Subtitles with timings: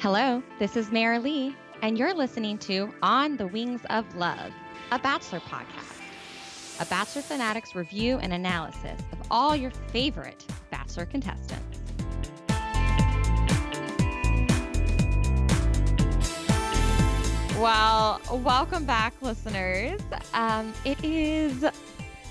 [0.00, 4.52] Hello, this is Mary Lee, and you're listening to On the Wings of Love,
[4.92, 6.00] a Bachelor podcast.
[6.80, 11.80] A Bachelor Fanatics review and analysis of all your favorite Bachelor contestants.
[17.58, 20.00] Well, welcome back, listeners.
[20.32, 21.64] Um, it is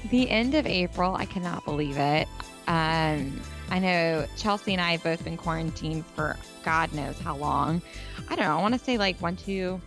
[0.10, 1.16] the end of April.
[1.16, 2.30] I cannot believe it.
[2.70, 7.82] Um, I know Chelsea and I have both been quarantined for God knows how long.
[8.30, 8.58] I don't know.
[8.58, 9.82] I want to say like one, two,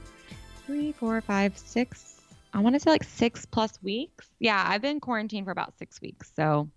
[0.67, 2.21] three, four, five, six.
[2.53, 4.29] I want to say like six plus weeks.
[4.39, 6.31] Yeah, I've been quarantined for about six weeks.
[6.37, 6.69] So,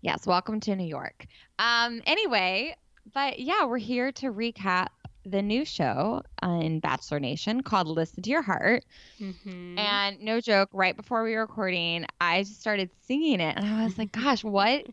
[0.00, 1.26] yes, welcome to New York.
[1.58, 2.76] Um, anyway,
[3.14, 4.88] but yeah, we're here to recap
[5.24, 8.84] the new show in Bachelor Nation called Listen to Your Heart.
[9.20, 9.78] Mm-hmm.
[9.78, 13.84] And no joke, right before we were recording, I just started singing it and I
[13.84, 14.86] was like, gosh, what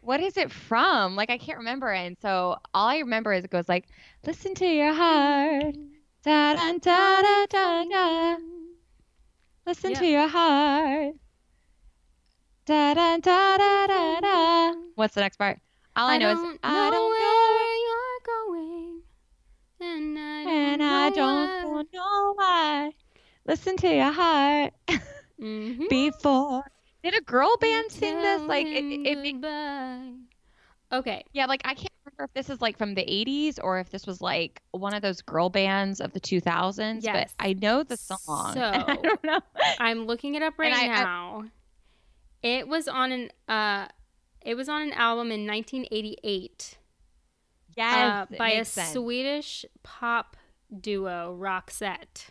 [0.00, 1.16] what is it from?
[1.16, 1.90] Like I can't remember.
[1.90, 3.86] And so all I remember is it goes like,
[4.26, 5.74] listen to your heart.
[6.22, 8.36] Da da da da da da.
[9.66, 11.14] Listen to your heart.
[12.66, 14.74] Da da da da da da.
[14.94, 15.58] What's the next part?
[15.96, 19.02] All I, know don't is I don't know where you're going,
[19.80, 21.82] and I don't and know I don't why.
[21.92, 22.90] know why.
[23.46, 24.72] Listen to your heart
[25.40, 25.88] Mhm.
[25.88, 26.64] before.
[27.02, 28.42] Did a girl band sing this?
[28.42, 30.14] Like it, it, it.
[30.92, 31.24] Okay.
[31.32, 34.06] Yeah, like I can't remember if this is like from the 80s or if this
[34.06, 37.32] was like one of those girl bands of the 2000s, Yes.
[37.38, 38.18] but I know the song.
[38.54, 39.40] So- I don't know.
[39.78, 41.44] I'm looking it up right And I- I- now.
[42.42, 43.86] it was on an uh
[44.42, 46.78] it was on an album in 1988
[47.76, 47.94] Yes,
[48.32, 48.92] uh, by a sense.
[48.94, 50.36] Swedish pop
[50.80, 52.30] duo, Roxette.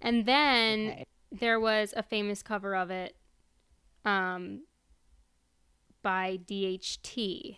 [0.00, 1.06] And then Okay.
[1.32, 3.15] there was a famous cover of it
[4.06, 4.62] um,
[6.02, 7.56] by DHT,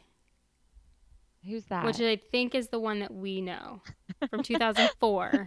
[1.46, 1.84] Who's that?
[1.84, 3.82] which I think is the one that we know
[4.30, 5.46] from 2004.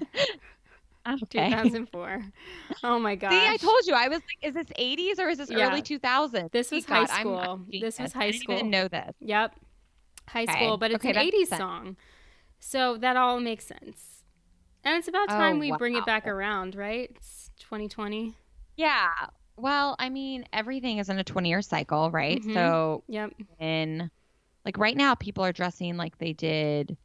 [1.08, 1.50] okay.
[1.50, 2.24] 2004.
[2.84, 3.31] Oh my god!
[3.31, 3.94] See, I told you.
[3.94, 5.70] I was like, is this 80s or is this Yeah.
[5.70, 6.52] early 2000s?
[6.52, 7.40] This was high God, I'm- school.
[7.40, 8.56] I'm This was I high didn't school.
[8.56, 9.16] even know this.
[9.20, 9.56] Yep.
[10.30, 10.54] High Okay.
[10.54, 11.59] school, but it's Okay, an 80s sense.
[11.59, 11.98] song.
[12.59, 14.24] So that all makes sense.
[14.84, 17.12] And it's about time Oh, we bring it back around, right?
[17.16, 18.36] It's 2020.
[18.78, 19.09] Yeah.
[19.62, 22.42] Well, I mean, everything is in a 20 year cycle, right?
[22.42, 22.54] Mhm.
[22.54, 23.34] So Yep.
[23.60, 24.10] in
[24.66, 26.98] like right now people are dressing like they did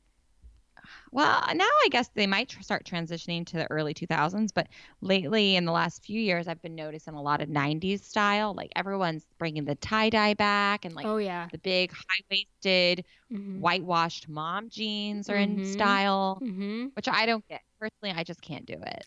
[1.12, 4.68] well now i guess they might tr- start transitioning to the early 2000s but
[5.00, 8.70] lately in the last few years i've been noticing a lot of 90s style like
[8.76, 11.48] everyone's bringing the tie-dye back and like oh yeah.
[11.52, 13.60] the big high-waisted Mhm.
[13.60, 15.66] whitewashed mom jeans are in Mhm.
[15.66, 16.90] style Mhm.
[16.94, 19.04] which i don't get personally i just can't do it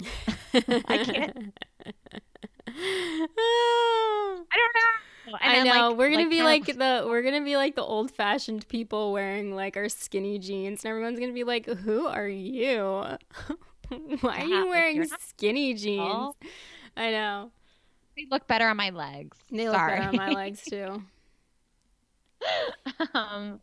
[0.89, 1.53] I can't.
[2.67, 3.27] i
[4.55, 7.43] don't know And I know like- we're gonna like, be know, like the we're gonna
[7.43, 11.43] be like the old fashioned people wearing like our skinny jeans, and everyone's gonna be
[11.43, 12.81] like, "Who are you?
[14.21, 16.33] Why are you wearing skinny jeans?"
[16.97, 17.51] I know
[18.17, 19.99] they look better on my legs they look Sorry.
[19.99, 21.03] better on my legs too.
[23.13, 23.59] um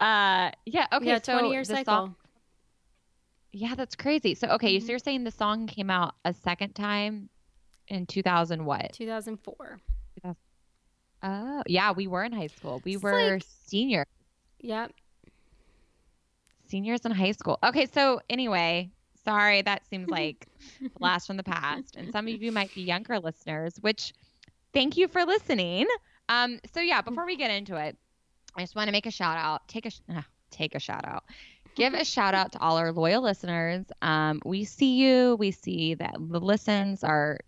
[0.00, 1.84] uh yeah okay yeah, so twenty year cycle.
[1.84, 2.14] song
[3.52, 4.82] yeah that's crazy so okay Mhm.
[4.82, 7.28] so you're saying the song came out a second time
[7.88, 8.92] in 2000 what?
[8.92, 9.80] 2004.
[11.22, 12.80] oh yeah we were in high school.
[12.84, 14.06] We It's were like- senior
[14.60, 14.92] Yep.
[16.68, 17.58] seniors in high school.
[17.62, 18.90] Okay so anyway
[19.24, 20.46] sorry that seems like
[20.84, 21.96] a blast from the past.
[21.96, 24.12] And some of you might be younger listeners which
[24.72, 25.86] thank you for listening.
[26.28, 27.96] Um so yeah before we get into it
[28.56, 31.24] i just want to make a shout out take a uh, take a shout out.
[31.74, 33.84] Give a shout out to all our loyal listeners.
[34.00, 37.40] Um we see you we see that the listens are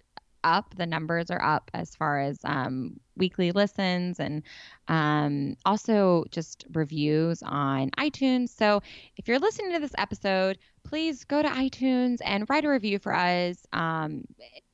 [0.47, 4.43] up the numbers are up as far as um, weekly listens and
[4.89, 8.81] um, also just reviews on itunes so
[9.17, 13.15] if you're listening to this episode please go to iTunes and write a review for
[13.15, 13.67] us.
[13.73, 14.25] Um,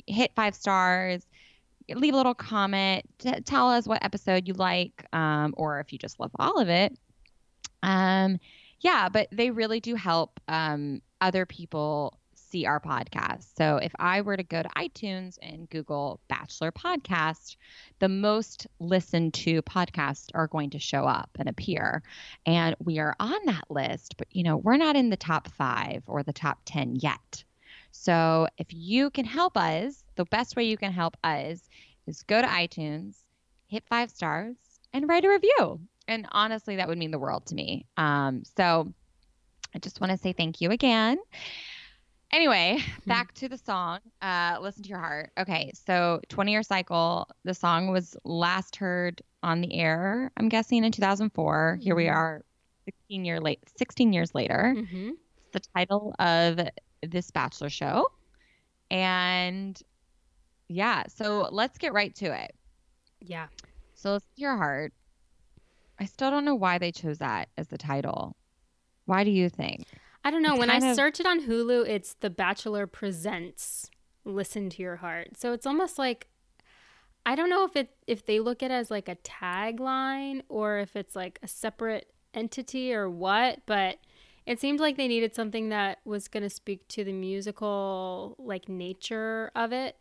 [0.06, 1.26] hit five stars,
[1.88, 5.98] leave a little comment, t- tell us what episode you like, um, or if you
[5.98, 6.96] just love all of it.
[7.82, 8.38] Um,
[8.80, 12.18] yeah, but they really do help um, other people
[12.52, 13.46] see our podcast.
[13.56, 17.56] So if I were to go to iTunes and Google Bachelor Podcast,
[17.98, 22.02] the most listened to podcasts are going to show up and appear.
[22.44, 26.02] And we are on that list but you know we're not in the top five
[26.06, 27.44] or the top 10 yet.
[27.90, 31.68] So if you can help us the best way you can help us
[32.06, 33.16] is go to itunes
[33.66, 34.56] hit five stars
[34.92, 35.80] and write a review.
[36.06, 37.86] And honestly that would mean the world to me.
[37.96, 38.92] Um, so
[39.74, 41.16] i just want to say thank you again
[42.32, 44.00] Anyway, back to the song.
[44.20, 45.30] Uh, Listen to your heart.
[45.38, 47.28] Okay, so 20 year cycle.
[47.44, 50.30] The song was last heard on the air.
[50.36, 51.78] I'm guessing in 2004.
[51.80, 52.14] Here we Mhm.
[52.14, 52.44] are,
[52.86, 54.74] 16 year late 16 years later.
[54.76, 55.10] Mm-hmm.
[55.10, 56.58] It's the title of
[57.02, 58.10] this bachelor show.
[58.90, 59.80] And
[60.68, 62.54] yeah, so let's get right to it.
[63.20, 63.48] Yeah.
[63.94, 64.92] So listen to your heart.
[66.00, 68.36] I still don't know why they chose that as the title.
[69.04, 69.84] Why do you think?
[70.24, 70.52] I don't know.
[70.52, 73.90] It's when I of- search it on Hulu, it's The Bachelor Presents
[74.24, 75.36] Listen to Your Heart.
[75.36, 76.28] So it's almost like
[77.24, 80.78] I don't know if it if they look at it as like a tagline or
[80.78, 83.98] if it's like a separate entity or what, but
[84.44, 88.68] it seemed like they needed something that was going to speak to the musical like
[88.68, 89.96] nature of it,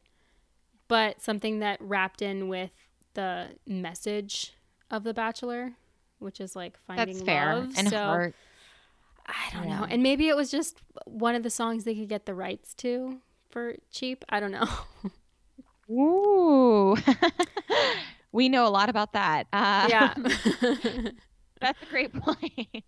[0.88, 2.72] but something that wrapped in with
[3.14, 4.54] the message
[4.90, 5.74] of The Bachelor,
[6.20, 7.56] which is like finding That's fair.
[7.56, 7.74] love.
[7.78, 8.36] And so heart.
[9.28, 9.80] I don't Yeah.
[9.80, 9.86] know.
[9.90, 13.20] And maybe it was just one of the songs they could get the rights to
[13.50, 14.24] for cheap.
[14.30, 14.68] I don't know.
[15.90, 16.96] Ooh.
[18.32, 19.48] we know a lot about that.
[19.52, 20.14] Uh, yeah.
[21.62, 22.68] That's a great point.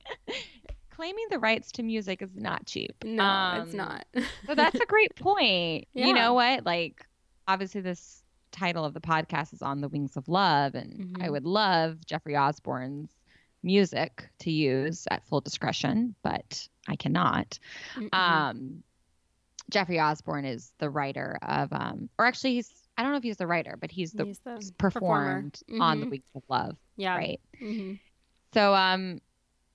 [0.90, 2.96] Claiming the rights to music is not cheap.
[3.04, 4.06] no, it's Um, not.
[4.46, 5.88] So that's a great point.
[5.94, 6.06] Yeah.
[6.08, 6.66] You know what?
[6.68, 7.04] Like,
[7.48, 11.32] obviously, this title of the podcast is On the Wings of Love, and I Mhm.
[11.32, 13.10] would love Jeffrey Osborne's
[13.64, 17.58] music to use at full discretion, but I cannot.
[17.96, 18.14] Mm-mm.
[18.14, 18.84] Um,
[19.70, 23.38] Jeffrey Osborne is the writer of, um, or actually, he's, I don't know if he's
[23.38, 26.10] the writer, but he's the He's the performed on the Mhm.
[26.12, 27.16] Wings of Love, yeah.
[27.16, 27.40] right?
[27.62, 28.00] Mhm.
[28.54, 29.20] So, um,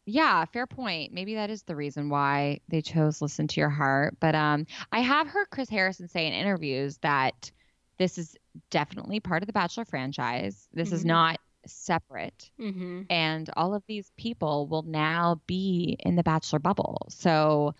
[0.06, 1.12] yeah, fair point.
[1.12, 5.00] Maybe that is the reason why they chose "Listen to Your Heart." But um, I
[5.00, 7.50] have heard Chris Harrison say in interviews that
[7.98, 8.36] this is
[8.70, 10.68] definitely part of the Bachelor franchise.
[10.72, 11.08] This is Mhm.
[11.08, 13.06] not separate, Mhm.
[13.10, 17.06] and all of these people will now be in the Bachelor bubble.
[17.10, 17.74] So,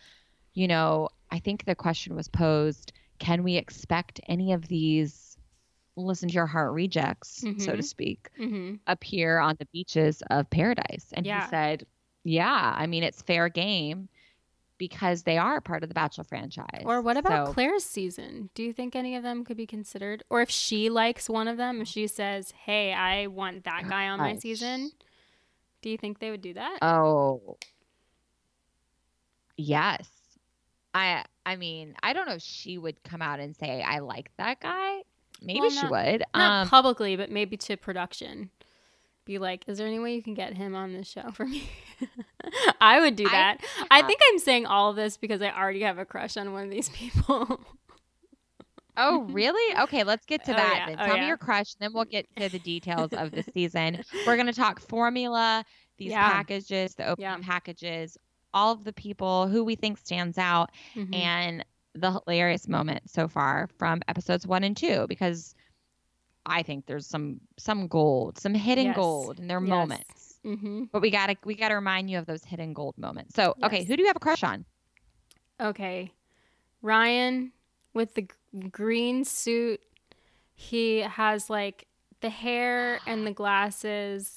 [0.54, 5.36] you know, I think the question was posed: Can we expect any of these
[5.96, 7.84] "Listen to Your Heart" rejects, so to Mhm.
[7.84, 8.30] speak?
[8.38, 8.80] Mhm.
[8.86, 11.12] appear on the beaches of paradise.
[11.12, 11.42] And Yeah.
[11.42, 11.86] he said,
[12.24, 14.08] Yeah, I mean, it's fair game
[14.78, 16.82] because they are part of the Bachelor franchise.
[16.84, 18.50] Or what about So, Claire's season?
[18.54, 20.22] Do you think any of them could be considered?
[20.30, 24.08] Or if she likes one of them, if she says, "Hey, I want that guy
[24.08, 24.92] on my season,"
[25.82, 26.78] do you think they would do that?
[26.80, 27.58] Oh,
[29.56, 30.08] yes.
[30.94, 34.30] I I mean, I don't know if she would come out and say, I like
[34.36, 35.02] that guy.
[35.40, 36.24] Maybe Well, she would.
[36.34, 38.50] Not Um, publicly, but maybe to production.
[39.28, 41.68] Be like, is there any way you can get him on this show for me?
[42.80, 43.58] I would do I- that.
[43.90, 46.64] I, think I'm saying all of this because I already have a crush on one
[46.64, 47.60] of these people.
[48.96, 49.78] oh, really?
[49.80, 50.86] Okay, let's get to Oh, that yeah.
[50.86, 50.96] then.
[50.98, 51.28] Oh, Tell me yeah.
[51.28, 54.02] your crush, and then we'll get to the details of the season.
[54.26, 55.62] We're going to talk formula,
[55.98, 56.30] these Yeah.
[56.30, 58.16] packages, the opening packages,
[58.54, 61.14] all of the people who we think stands out, Mhm.
[61.14, 61.64] and
[61.94, 65.54] the hilarious moment so far from episodes one and two, because
[66.48, 68.96] I think there's some some gold, some hidden Yes.
[68.96, 69.68] gold in their Yes.
[69.68, 70.40] moments.
[70.44, 70.88] Mhm.
[70.90, 73.34] But we gotta we gotta remind you of those hidden gold moments.
[73.34, 74.64] So okay, who do you have a crush on?
[75.60, 76.12] Okay.
[76.82, 77.52] Ryan
[77.94, 79.80] with the g- green suit.
[80.54, 81.86] He has like
[82.20, 84.36] the hair and the glasses.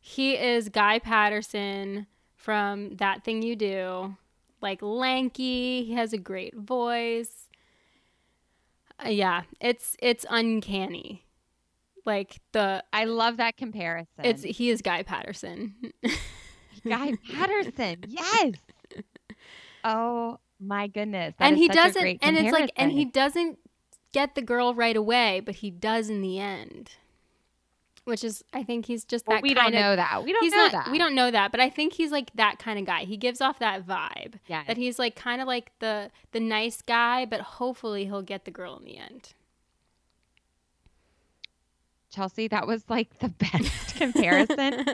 [0.00, 2.06] He is Guy Patterson
[2.36, 4.16] from That Thing You Do.
[4.60, 7.48] Like lanky, he has a great voice.
[9.04, 11.24] Uh, yeah, it's it's uncanny.
[12.08, 14.24] Like the I love that comparison.
[14.24, 15.74] it's he is Guy Patterson.
[16.88, 18.04] Guy Patterson.
[18.08, 18.54] Yes.
[19.84, 21.34] Oh my goodness.
[21.38, 23.58] that and he doesn't and it's like and he doesn't
[24.12, 26.92] get the girl right away but he does in the end
[28.04, 30.24] which is i think he's just Well, that we don't kind of know that.
[30.24, 30.90] We don't he's know not that.
[30.90, 33.40] we don't know that but i think he's like that kind of guy he gives
[33.40, 34.64] off that vibe Yeah.
[34.66, 38.50] that he's like kind of like the the nice guy but hopefully he'll get the
[38.50, 39.34] girl in the end
[42.10, 44.84] Chelsea, that was like the best comparison.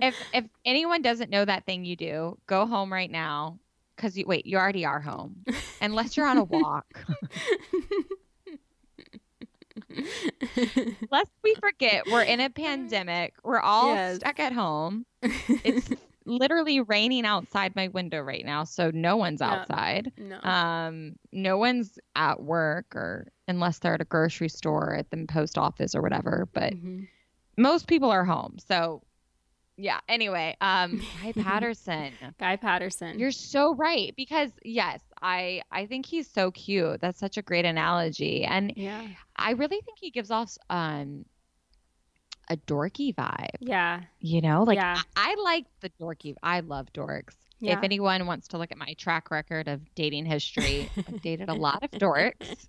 [0.00, 3.58] if if anyone doesn't know that thing you do, go home right now
[3.96, 5.44] because you wait, you already are home,
[5.80, 6.86] unless you're on a walk.
[11.10, 13.34] Lest we forget, we're in a pandemic.
[13.44, 14.16] We're all Yes.
[14.16, 15.04] stuck at home.
[15.64, 15.90] It's
[16.24, 20.12] literally raining outside my window right now, so no one's outside.
[20.16, 25.24] no Um, no one's at work or unless they're at a grocery store, at the
[25.26, 26.48] post office or whatever.
[26.52, 27.06] But Mhm.
[27.56, 28.56] most people are home.
[28.58, 29.02] So
[29.76, 30.00] yeah.
[30.08, 32.12] Anyway, um Guy Patterson.
[32.38, 37.00] guy patterson You're so right because yes, I I think he's so cute.
[37.00, 38.44] That's such a great analogy.
[38.44, 39.06] And yeah
[39.36, 41.24] I really think he gives off um
[42.48, 44.62] a dorky vibe, yeah you know?
[44.64, 45.00] Like Yeah.
[45.16, 46.34] I, I like the dorky.
[46.42, 47.34] I love dorks.
[47.62, 51.48] Yeah If anyone wants to look at my track record of dating history, I've dated
[51.48, 52.66] a lot of dorks.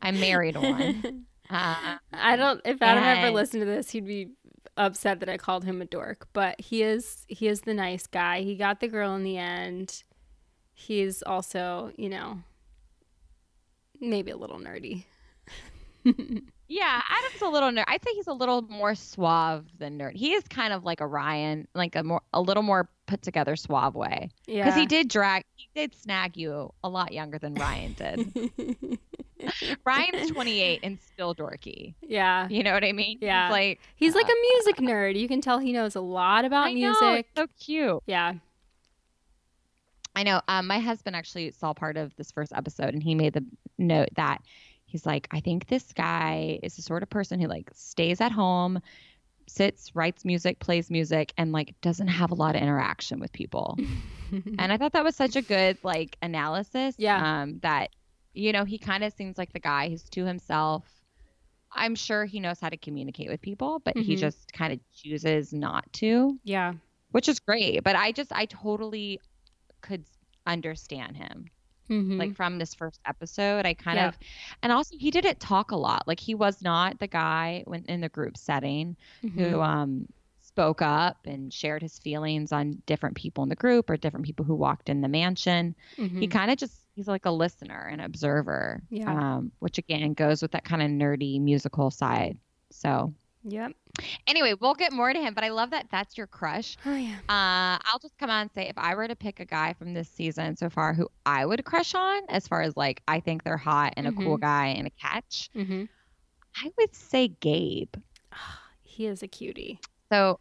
[0.00, 1.26] I married one.
[1.48, 2.60] Uh, I don't.
[2.64, 4.30] If Adam ever listened to this, he'd be
[4.76, 8.40] upset that I called him a dork, but he is he is the nice guy.
[8.40, 10.02] He got the girl in the end.
[10.72, 12.38] He's also, you know,
[14.00, 15.04] maybe a little nerdy.
[16.70, 17.84] yeah, Adam's a little nerd.
[17.88, 20.14] I'd say he's a little more suave than nerd.
[20.14, 23.56] He is kind of like a Ryan, like a more a little more put together
[23.56, 24.30] suave way.
[24.46, 24.64] Yeah.
[24.64, 28.98] Because he did drag, he did snag you a lot younger than Ryan did.
[29.84, 31.94] Ryan's 28 and still dorky.
[32.02, 32.46] yeah.
[32.48, 33.18] You know what I mean?
[33.20, 33.46] Yeah.
[33.48, 35.18] He's like He's like uh, a music nerd.
[35.18, 37.26] You can tell he knows a lot about I know, music.
[37.26, 38.00] it's so cute.
[38.06, 38.34] Yeah.
[40.14, 40.40] I know.
[40.46, 43.44] Um, my husband actually saw part of this first episode, and he made the
[43.78, 44.40] note that
[44.90, 48.32] he's like, I think this guy is the sort of person who like stays at
[48.32, 48.80] home,
[49.48, 53.78] sits, writes music, plays music, and like doesn't have a lot of interaction with people.
[54.58, 56.96] and I thought that was such a good like analysis.
[56.98, 57.42] Yeah.
[57.42, 57.90] Um, that
[58.34, 60.84] you know he kind of seems like the guy who's to himself.
[61.72, 64.20] I'm sure he knows how to communicate with people, but he Mhm.
[64.20, 66.74] just kind of chooses not to yeah.
[67.12, 67.84] which is great.
[67.84, 69.20] But I just I totally
[69.82, 70.04] could
[70.46, 71.46] understand him
[71.90, 72.18] Mhm.
[72.18, 73.66] like from this first episode.
[73.66, 74.08] I kind Yeah.
[74.08, 74.18] of
[74.62, 76.06] and also he didn't talk a lot.
[76.06, 79.30] Like he was not the guy when in the group setting Mhm.
[79.32, 80.06] who um
[80.40, 84.44] spoke up and shared his feelings on different people in the group or different people
[84.44, 85.74] who walked in the mansion.
[85.96, 86.30] He Mhm.
[86.30, 88.82] kind of just he's like a listener and observer.
[88.90, 89.10] Yeah.
[89.36, 92.36] Um, which again goes with that kind of nerdy musical side.
[92.70, 93.72] So Yep.
[94.26, 96.76] anyway, we'll get more to him, but I love that that's your crush.
[96.84, 97.16] Oh yeah.
[97.28, 99.94] Uh, I'll just come on and say if I were to pick a guy from
[99.94, 103.42] this season so far who I would crush on, as far as like I think
[103.44, 104.40] they're hot and a cool Mhm.
[104.42, 105.84] guy and a catch, hmm
[106.56, 107.94] I would say Gabe.
[108.82, 109.78] He is a cutie.
[110.12, 110.40] So,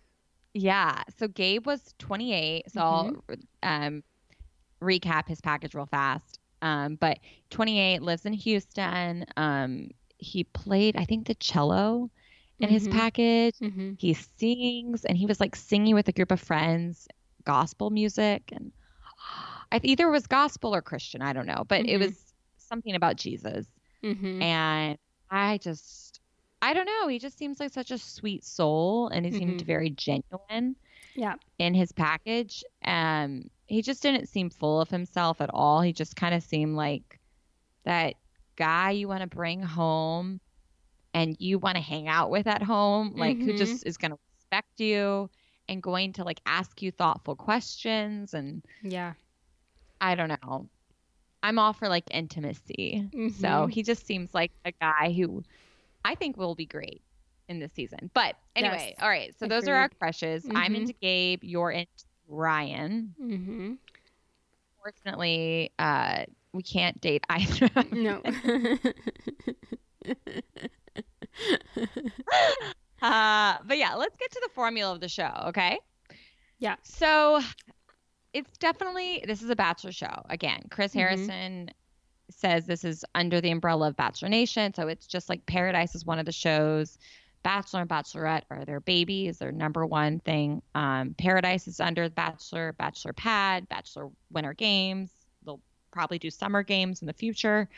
[0.56, 1.04] yeah.
[1.18, 2.70] So Gabe was 28.
[2.72, 3.24] So I'll
[3.62, 4.04] um,
[4.82, 6.40] recap his package real fast.
[6.64, 7.20] Um, but
[7.52, 9.24] 28 lives in Houston.
[9.38, 12.10] Um, he played, I think, the cello
[12.60, 12.92] in his Mhm.
[12.92, 13.56] package.
[13.60, 17.08] hmm he sings and he was like singing with a group of friends
[17.44, 18.72] gospel music and
[19.72, 22.00] I either it was gospel or Christian, I don't know, but it Mhm.
[22.00, 23.68] was something about Jesus.
[24.04, 24.98] hmm And
[25.30, 26.20] I just
[26.62, 29.66] I don't know, he just seems like such a sweet soul and he seemed Mhm.
[29.66, 30.76] very genuine
[31.16, 31.36] Yeah.
[31.58, 32.64] in his package.
[32.84, 35.82] Um he just didn't seem full of himself at all.
[35.82, 37.20] He just kind of seemed like
[37.86, 38.16] that
[38.56, 40.40] guy you want to bring home
[41.14, 43.58] and you want to hang out with at home, like who Mhm.
[43.58, 45.30] just is going to respect you
[45.68, 49.14] and going to like ask you thoughtful questions and Yeah.
[50.02, 50.68] I don't know.
[51.44, 53.08] I'm all for like intimacy.
[53.40, 53.72] So Mhm.
[53.72, 55.44] he just seems like a guy who
[56.06, 57.02] I think will be great
[57.48, 58.10] in this season.
[58.14, 59.02] But anyway, Yes.
[59.02, 59.34] all right.
[59.38, 60.00] So those are our Agreed.
[60.00, 60.46] crushes.
[60.54, 60.76] I'm Mhm.
[60.76, 61.44] into Gabe.
[61.44, 61.90] You're into
[62.28, 63.16] Ryan.
[63.18, 63.74] hmm
[64.82, 67.70] Fortunately, uh, we can't date either.
[67.92, 68.22] No.
[73.02, 75.80] uh, but yeah, let's get to the formula of the show, okay?
[76.60, 76.76] Yeah.
[76.84, 77.42] So
[78.34, 80.24] it's definitely this is a bachelor show.
[80.30, 81.00] Again, Chris Mhm.
[81.00, 81.72] Harrison
[82.30, 86.06] says this is under the umbrella of Bachelor Nation, so it's just like Paradise is
[86.06, 87.00] one of the shows.
[87.42, 90.62] Bachelor and Bachelorette are their babies, their number one thing.
[90.76, 95.10] Um, Paradise is under Bachelor, Bachelor Pad, Bachelor Winter Games.
[95.46, 97.70] They'll probably do summer games in the future.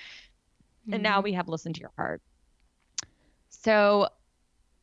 [0.92, 1.25] And now Mhm.
[1.25, 2.22] we have Listen to Your Heart.
[3.63, 4.10] So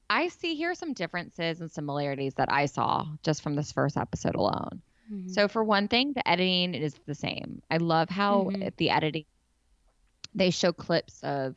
[0.08, 4.36] I see here some differences and similarities that I saw just from this first episode
[4.36, 4.82] alone.
[5.12, 5.30] Mhm.
[5.30, 7.62] So for one thing, the editing is the same.
[7.70, 8.76] I love how Mhm.
[8.76, 9.24] the editing
[10.34, 11.56] they show clips of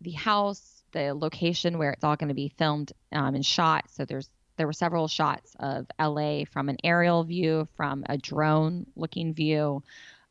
[0.00, 3.90] the house, the location where it's all going to be filmed um, and shot.
[3.90, 8.86] So there's there were several shots of LA from an aerial view, from a drone
[8.94, 9.82] looking view,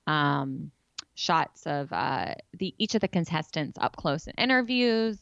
[0.06, 0.72] um,
[1.16, 5.18] shots of uh, the each of the contestants up close in interviews.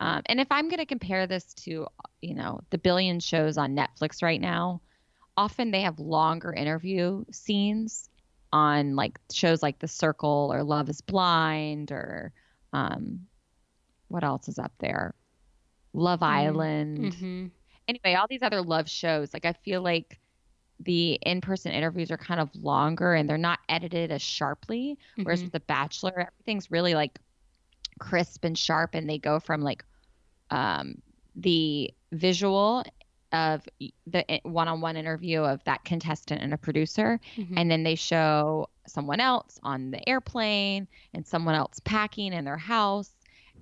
[0.00, 1.86] Um, and if I'm going to compare this to,
[2.20, 4.82] you know, the billion shows on Netflix right now,
[5.36, 8.08] often they have longer interview scenes
[8.52, 12.32] on like shows like The Circle or Love is Blind or
[12.72, 13.26] um,
[14.08, 15.14] what else is up there?
[15.92, 16.98] Love Island.
[16.98, 17.50] Mhm.
[17.88, 19.32] Anyway, all these other love shows.
[19.32, 20.18] Like I feel like
[20.80, 24.98] the in-person interviews are kind of longer and they're not edited as sharply.
[25.22, 25.44] Whereas Mhm.
[25.44, 27.18] with The Bachelor, everything's really like
[27.98, 29.84] crisp and sharp, and they go from like
[30.50, 31.02] um,
[31.34, 32.84] the visual
[33.32, 33.68] of
[34.06, 37.54] the one-on-one interview of that contestant and a producer, Mhm.
[37.58, 42.56] and then they show someone else on the airplane and someone else packing in their
[42.56, 43.10] house,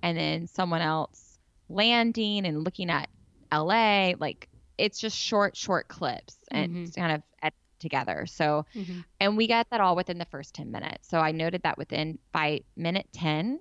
[0.02, 1.38] and then someone else
[1.70, 3.08] landing and looking at
[3.50, 4.14] LA.
[4.18, 6.86] Like it's just short, short clips and Mhm.
[6.86, 8.26] it's kind of edited together.
[8.26, 9.04] So Mhm.
[9.20, 11.08] and we got that all within the first 10 minutes.
[11.08, 13.60] So I noted that within by minute 10,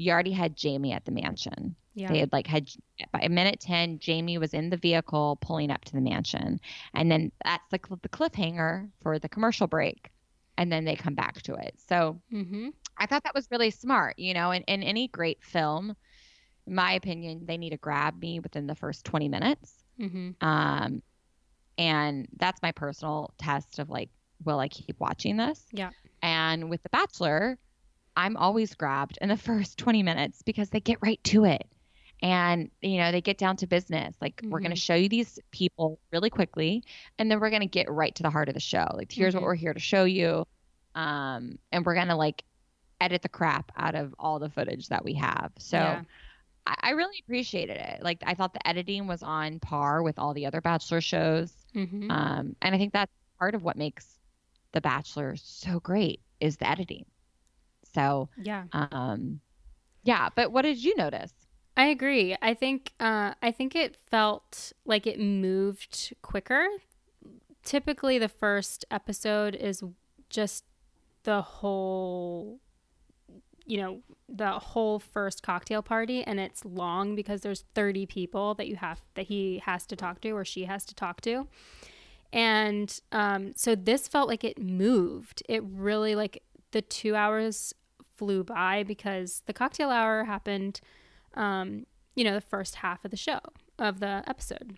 [0.00, 1.76] you already had Jamie at the mansion.
[1.94, 2.10] Yeah.
[2.10, 2.70] They had like had
[3.12, 6.58] by a minute 10, Jamie was in the vehicle pulling up to the mansion.
[6.94, 10.10] And then that's the, the cliffhanger for the commercial break.
[10.56, 11.74] And then they come back to it.
[11.86, 12.70] So mm-hmm.
[12.96, 15.94] I thought that was really smart, you know, in, in any great film,
[16.66, 19.74] in my opinion, they need to grab me within the first 20 minutes.
[20.00, 20.46] Mm-hmm.
[20.46, 21.02] Um,
[21.76, 24.08] and that's my personal test of like,
[24.44, 25.62] will I keep watching this?
[25.72, 25.90] Yeah.
[26.22, 27.58] And with The Bachelor,
[28.20, 31.66] I'm always grabbed in the first 20 minutes because they get right to it.
[32.22, 34.14] And, you know, they get down to business.
[34.20, 34.50] Like, mm-hmm.
[34.50, 36.84] we're going to show you these people really quickly,
[37.18, 38.86] and then we're going to get right to the heart of the show.
[38.92, 39.42] Like, here's mm-hmm.
[39.42, 40.46] what we're here to show you.
[40.94, 42.44] Um, and we're going to like
[43.00, 45.52] edit the crap out of all the footage that we have.
[45.58, 46.02] So yeah.
[46.66, 48.02] I, really appreciated it.
[48.02, 51.50] Like, I thought the editing was on par with all the other Bachelor shows.
[51.74, 52.10] Mm-hmm.
[52.10, 54.18] Um, and I think that's part of what makes
[54.72, 57.06] The Bachelor so great is the editing.
[57.94, 59.40] So yeah, um,
[60.02, 60.28] yeah.
[60.34, 61.32] But what did you notice?
[61.76, 62.36] I agree.
[62.42, 66.66] I think uh, I think it felt like it moved quicker.
[67.64, 69.82] Typically, the first episode is
[70.28, 70.64] just
[71.24, 72.60] the whole,
[73.66, 78.68] you know, the whole first cocktail party, and it's long because there's 30 people that
[78.68, 81.46] you have that he has to talk to or she has to talk to.
[82.32, 85.42] And um, so this felt like it moved.
[85.48, 87.74] It really like the two hours
[88.20, 90.82] flew by because the cocktail hour happened,
[91.32, 93.40] um, you know, the first half of the show
[93.78, 94.76] of the episode.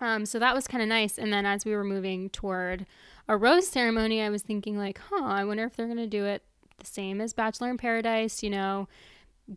[0.00, 1.18] Um, so that was kind of nice.
[1.18, 2.86] And then as we were moving toward
[3.28, 6.42] a rose ceremony, I was thinking like, huh, I wonder if they're gonna do it
[6.78, 8.42] the same as Bachelor in Paradise.
[8.42, 8.88] You know,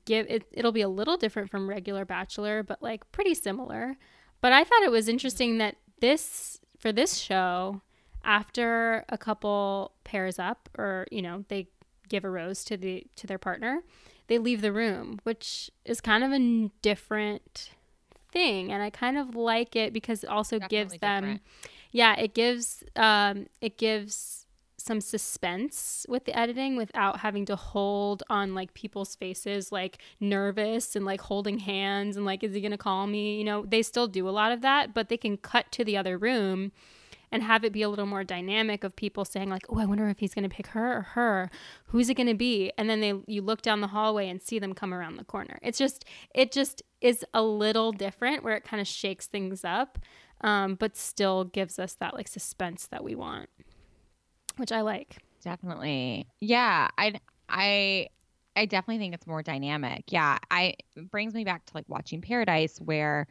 [0.03, 0.43] give it.
[0.51, 3.95] It'll be a little different from regular Bachelor, but like pretty similar.
[4.41, 7.81] But I thought it was interesting that this for this show,
[8.25, 11.69] after a couple pairs up, or you know, they
[12.09, 13.81] give a rose to the to their partner,
[14.27, 17.71] they leave the room, which is kind of a different
[18.31, 21.41] thing and I kind of like it because it also Definitely gives them different.
[21.91, 24.39] yeah, it gives um it gives
[24.77, 30.95] some suspense with the editing without having to hold on like people's faces like nervous
[30.95, 33.81] and like holding hands and like is he going to call me you know they
[33.81, 36.71] still do a lot of that but they can cut to the other room
[37.33, 40.07] and have it be a little more dynamic of people saying like, "Oh, I wonder
[40.07, 41.49] if he's going to pick her or her.
[41.87, 44.59] Who's it going to be?" And then they you look down the hallway and see
[44.59, 45.57] them come around the corner.
[45.63, 49.97] It's just it just is a little different where it kind of shakes things up,
[50.41, 53.49] um, but still gives us that like suspense that we want,
[54.57, 55.17] which I like.
[55.43, 56.87] Definitely, yeah.
[56.99, 57.15] I
[57.49, 58.09] I
[58.55, 60.03] I definitely think it's more dynamic.
[60.11, 60.75] Yeah, I
[61.09, 63.25] brings me back to like watching Paradise where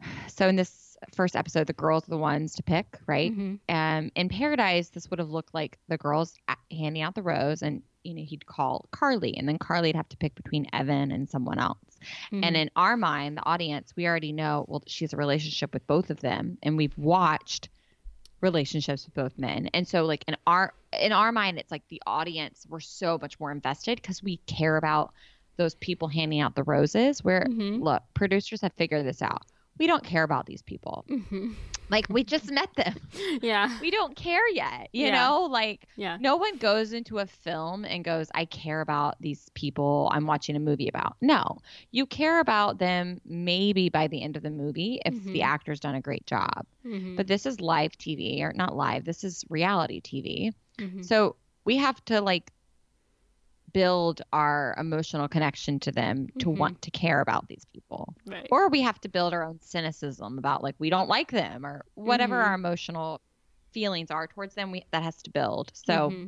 [0.28, 3.32] so in this first episode, the girls are the ones to pick, right?
[3.32, 3.74] Mm-hmm.
[3.74, 6.34] Um, in Paradise, this would have looked like the girls
[6.70, 10.16] handing out the rose, and you know he'd call Carly, and then Carly'd have to
[10.16, 11.78] pick between Evan and someone else.
[12.32, 12.44] Mm-hmm.
[12.44, 15.86] And in our mind, the audience, we already know well she has a relationship with
[15.86, 17.68] both of them, and we've watched
[18.40, 22.02] relationships with both men, and so like in our in our mind, it's like the
[22.06, 25.12] audience we're so much more invested because we care about
[25.56, 27.24] those people handing out the roses.
[27.24, 27.82] Where mm-hmm.
[27.82, 29.42] look, producers have figured this out
[29.78, 31.04] we don't care about these people.
[31.08, 31.52] Mm-hmm.
[31.88, 32.94] Like we just met them.
[33.42, 33.78] Yeah.
[33.80, 34.88] We don't care yet.
[34.92, 35.24] You yeah.
[35.24, 36.16] know, like yeah.
[36.20, 40.56] no one goes into a film and goes, I care about these people I'm watching
[40.56, 41.16] a movie about.
[41.20, 41.58] No.
[41.90, 45.32] You care about them maybe by the end of the movie if mm-hmm.
[45.32, 46.66] the actor's done a great job.
[46.84, 47.16] Mm-hmm.
[47.16, 49.04] But this is live TV or not live.
[49.04, 50.52] This is reality TV.
[50.78, 51.02] Mm-hmm.
[51.02, 52.52] So we have to like
[53.76, 56.58] build our emotional connection to them to mm-hmm.
[56.58, 58.14] want to care about these people.
[58.24, 58.48] Right.
[58.50, 61.84] Or we have to build our own cynicism about like we don't like them or
[61.94, 62.48] whatever mm-hmm.
[62.48, 63.20] our emotional
[63.72, 65.72] feelings are towards them we that has to build.
[65.74, 66.26] So mm-hmm.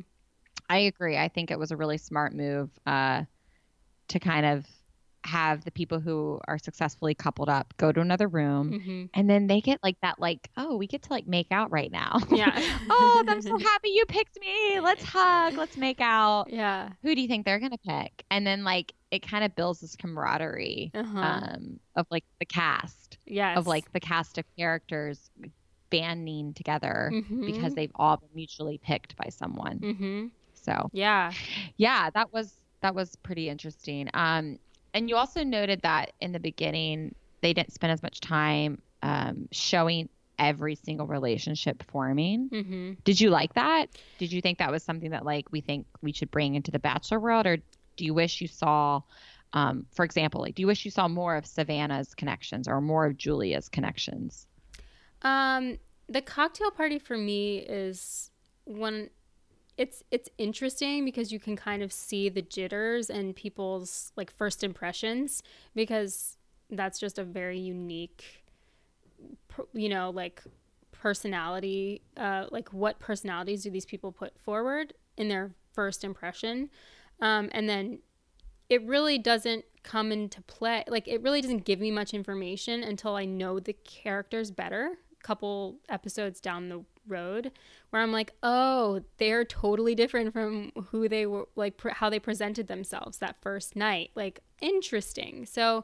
[0.69, 1.17] I agree.
[1.17, 3.23] I think it was a really smart move uh,
[4.09, 4.67] to kind of
[5.25, 9.05] have the people who are successfully coupled up go to another room mm-hmm.
[9.13, 11.91] and then they get like that like oh we get to like make out right
[11.91, 12.51] now yeah
[12.89, 17.21] oh i'm so happy you picked me let's hug let's make out yeah who do
[17.21, 21.19] you think they're gonna pick and then like it kind of builds this camaraderie uh-huh.
[21.19, 23.57] um of like the cast yes.
[23.57, 25.29] of like the cast of characters
[25.89, 27.45] banding together mm-hmm.
[27.45, 30.27] because they've all been mutually picked by someone mm-hmm.
[30.53, 31.31] so yeah
[31.77, 34.57] yeah that was that was pretty interesting um
[34.93, 39.47] and you also noted that in the beginning they didn't spend as much time um,
[39.51, 42.49] showing every single relationship forming.
[42.49, 42.93] Mm-hmm.
[43.03, 43.87] Did you like that?
[44.17, 46.79] Did you think that was something that like we think we should bring into the
[46.79, 47.57] Bachelor world, or
[47.97, 49.01] do you wish you saw,
[49.53, 53.05] um, for example, like do you wish you saw more of Savannah's connections or more
[53.05, 54.47] of Julia's connections?
[55.21, 58.31] Um, the cocktail party for me is
[58.63, 59.09] one
[59.79, 64.61] it's it's interesting because you can kind of see the jitters and people's like first
[64.61, 65.41] impressions
[65.73, 66.35] because
[66.69, 68.43] that's just a very unique
[69.71, 70.43] you know like
[70.91, 76.69] personality uh like what personalities do these people put forward in their first impression?
[77.21, 77.99] Um and then
[78.67, 83.15] it really doesn't come into play like it really doesn't give me much information until
[83.15, 87.51] i know the characters better couple episodes down the road
[87.89, 92.19] where I'm like, oh, they're totally different from who they were, like pr- how they
[92.19, 94.11] presented themselves that first night.
[94.15, 95.45] Like, interesting.
[95.45, 95.83] So,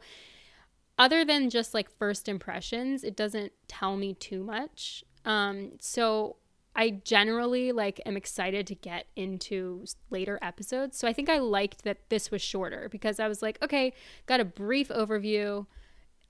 [0.98, 5.04] other than just like first impressions, it doesn't tell me too much.
[5.26, 6.38] Um, so,
[6.76, 10.98] I generally like am excited to get into later episodes.
[10.98, 13.94] So I think I liked that this was shorter because I was like, okay,
[14.26, 15.68] got a brief overview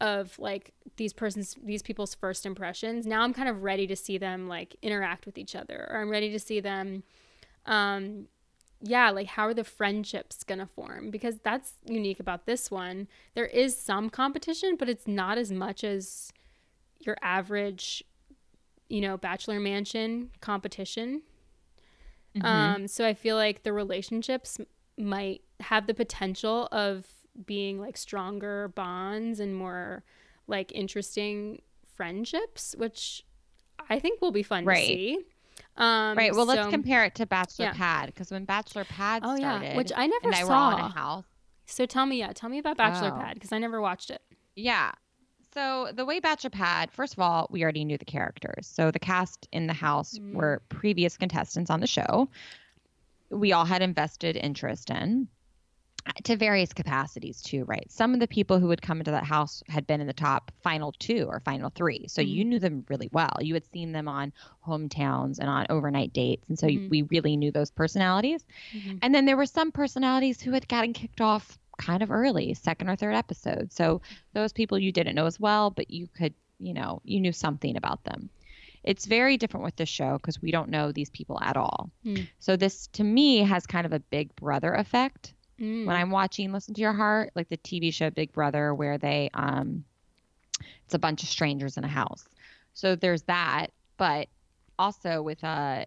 [0.02, 3.06] of like these persons these people's first impressions.
[3.06, 6.10] Now i'm kind of ready to see them like interact with each other or i'm
[6.10, 7.04] ready to see them
[7.66, 8.28] um
[8.82, 11.12] yeah like how are the friendships gonna form?
[11.12, 13.08] Because that's unique about this one.
[13.34, 16.32] There is some competition but it's not as much as
[17.00, 18.04] your average
[18.90, 21.22] you know bachelor mansion competition.
[22.36, 22.46] Mm-hmm.
[22.46, 24.60] um so i feel like the relationships
[24.98, 27.06] might have the potential of
[27.46, 30.04] being like stronger bonds and more
[30.48, 31.62] like interesting
[31.96, 33.24] friendships, which
[33.90, 34.80] I think will be fun right.
[34.80, 35.20] to see.
[35.78, 36.34] Um, right.
[36.34, 37.74] Well, so, let's compare it to Bachelor yeah.
[37.74, 39.78] Pad because when Bachelor Pad oh, started, yeah.
[39.78, 40.42] which I never and saw.
[40.42, 41.26] I were on a house.
[41.66, 43.20] So tell me, yeah, tell me about Bachelor oh.
[43.20, 44.22] Pad because I never watched it.
[44.56, 44.92] Yeah.
[45.54, 48.68] So the way Bachelor Pad, first of all, we already knew the characters.
[48.68, 50.34] So the cast in the house mm.
[50.34, 52.30] were previous contestants on the show.
[53.30, 55.28] We all had invested interest in
[56.24, 57.92] to various capacities too, right?
[57.92, 60.52] Some of the people who would come into that house had been in the top
[60.62, 62.08] final two or final three.
[62.08, 62.30] So mm-hmm.
[62.30, 63.38] you knew them really well.
[63.42, 64.32] You had seen them on
[64.66, 66.48] hometowns and on overnight dates.
[66.48, 66.90] And so mm-hmm.
[66.90, 68.46] we really knew those personalities.
[68.74, 68.98] Mm-hmm.
[69.02, 72.90] And then there were some personalities who had gotten kicked off kind of early, second
[72.90, 73.74] or third episode.
[73.74, 74.02] So
[74.34, 77.76] those people you didn't know as well, but you could, you know, you knew something
[77.78, 78.30] about them.
[78.84, 81.90] It's very different with this show because we don't know these people at all.
[82.06, 82.28] Mm.
[82.40, 85.86] So this to me has kind of a big brother effect Mm.
[85.86, 89.30] When I'm watching Listen to Your Heart, like the TV show Big Brother, where they
[89.34, 89.86] um,
[90.86, 92.26] it's a bunch of strangers in a house.
[92.74, 94.28] So there's that, but
[94.78, 95.86] also with uh,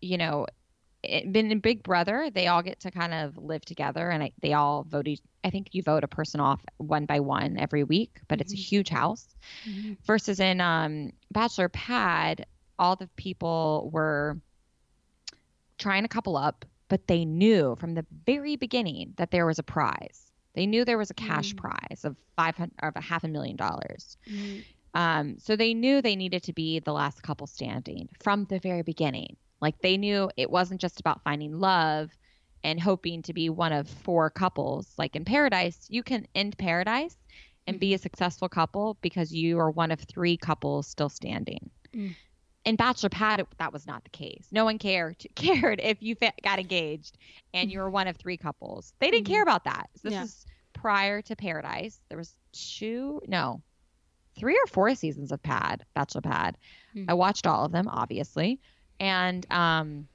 [0.00, 0.46] you know,
[1.02, 4.32] it, been in Big Brother, they all get to kind of live together, and I,
[4.40, 5.08] they all vote.
[5.44, 8.42] I think you vote a person off one by one every week, but mm-hmm.
[8.42, 8.62] it's a mm-hmm.
[8.62, 9.26] huge house.
[9.68, 9.94] Mm-hmm.
[10.04, 12.46] Versus in um, Bachelor Pad,
[12.78, 14.38] all the people were
[15.78, 19.62] trying to couple up but they knew from the very beginning that there was a
[19.62, 20.32] prize.
[20.54, 21.58] They knew there was a cash mm.
[21.58, 24.16] prize of five hundred of a half a million dollars.
[24.30, 24.64] Mm.
[24.94, 28.82] Um, so they knew they needed to be the last couple standing from the very
[28.82, 29.36] beginning.
[29.60, 32.10] Like they knew it wasn't just about finding love
[32.64, 34.94] and hoping to be one of four couples.
[34.98, 37.16] Like in Paradise, you can end Paradise
[37.66, 38.02] and be a mm-hmm.
[38.02, 41.70] successful couple because you are one of three couples still standing.
[41.94, 42.14] Mm
[42.68, 44.46] in Bachelor Pad, that was not the case.
[44.52, 47.16] No one cared cared if you got engaged
[47.54, 48.92] and you were one of three couples.
[48.98, 49.32] They didn't mm-hmm.
[49.32, 49.88] care about that.
[49.96, 50.24] So this yeah.
[50.24, 51.98] is prior to Paradise.
[52.10, 53.62] There was two, no,
[54.36, 56.58] three or four seasons of Pad, Bachelor Pad.
[56.94, 57.10] Mm-hmm.
[57.10, 58.60] I watched all of them, obviously,
[59.00, 60.06] and um,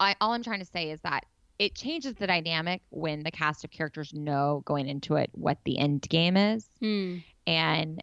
[0.00, 1.24] I all I'm trying to say is that
[1.60, 5.78] it changes the dynamic when the cast of characters know going into it what the
[5.78, 6.68] end game is.
[6.82, 7.22] Mm.
[7.46, 8.02] And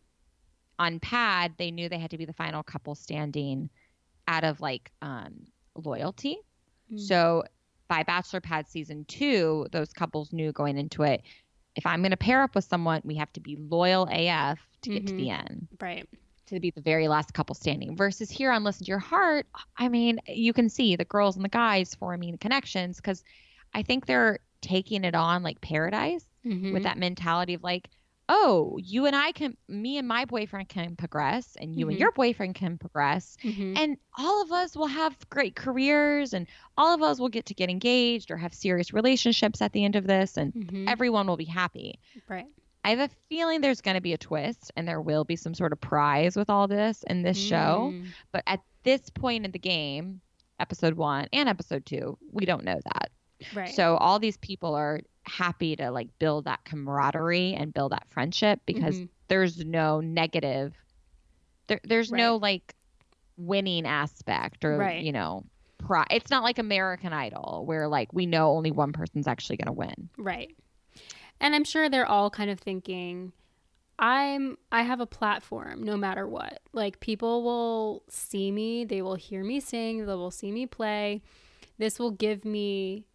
[0.80, 3.70] on pad they knew they had to be the final couple standing
[4.28, 6.38] out of like um, loyalty
[6.92, 6.98] mm-hmm.
[6.98, 7.44] so
[7.88, 11.22] by bachelor pad season two those couples knew going into it
[11.76, 14.90] if i'm going to pair up with someone we have to be loyal af to
[14.90, 15.08] get mm-hmm.
[15.08, 15.48] to the mm-hmm.
[15.48, 16.10] end right
[16.48, 19.46] to be the very last couple standing versus here on listen to your heart
[19.78, 23.24] i mean you can see the girls and the guys forming connections because
[23.74, 26.74] i think they're taking it on like paradise mm-hmm.
[26.74, 27.90] with that mentality of like
[28.30, 31.92] oh, you and I can, me and my boyfriend can progress, and you mm-hmm.
[31.92, 33.76] and your boyfriend can progress, mm-hmm.
[33.76, 37.54] and all of us will have great careers, and all of us will get to
[37.56, 40.88] get engaged or have serious relationships at the end of this, and mm-hmm.
[40.88, 42.00] everyone will be happy.
[42.30, 42.46] Right.
[42.86, 45.54] I have a feeling there's going to be a twist, and there will be some
[45.54, 47.92] sort of prize with all this in this show.
[47.94, 48.06] Mm.
[48.32, 50.22] But at this point in the game,
[50.60, 53.12] episode one and episode two, we don't know that.
[53.54, 53.74] Right.
[53.74, 58.60] So all these people are happy to like build that camaraderie and build that friendship
[58.66, 59.06] because mm-hmm.
[59.28, 60.74] there's no negative
[61.68, 62.18] there, there's right.
[62.18, 62.76] no like
[63.38, 65.04] winning aspect or right.
[65.04, 65.46] you know
[65.80, 69.68] pri- it's not like American Idol where like we know only one person's actually going
[69.68, 70.10] to win.
[70.18, 70.56] Right.
[71.40, 73.32] And I'm sure they're all kind of thinking
[73.98, 76.60] I'm I have a platform no matter what.
[76.74, 81.22] Like people will see me, they will hear me sing, they will see me play.
[81.78, 83.06] This will give me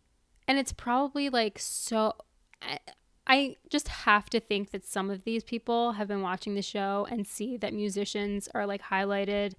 [0.46, 2.14] and it's probably like so
[2.62, 2.78] I,
[3.26, 7.06] I just have to think that some of these people have been watching the show
[7.10, 9.54] and see that musicians are like highlighted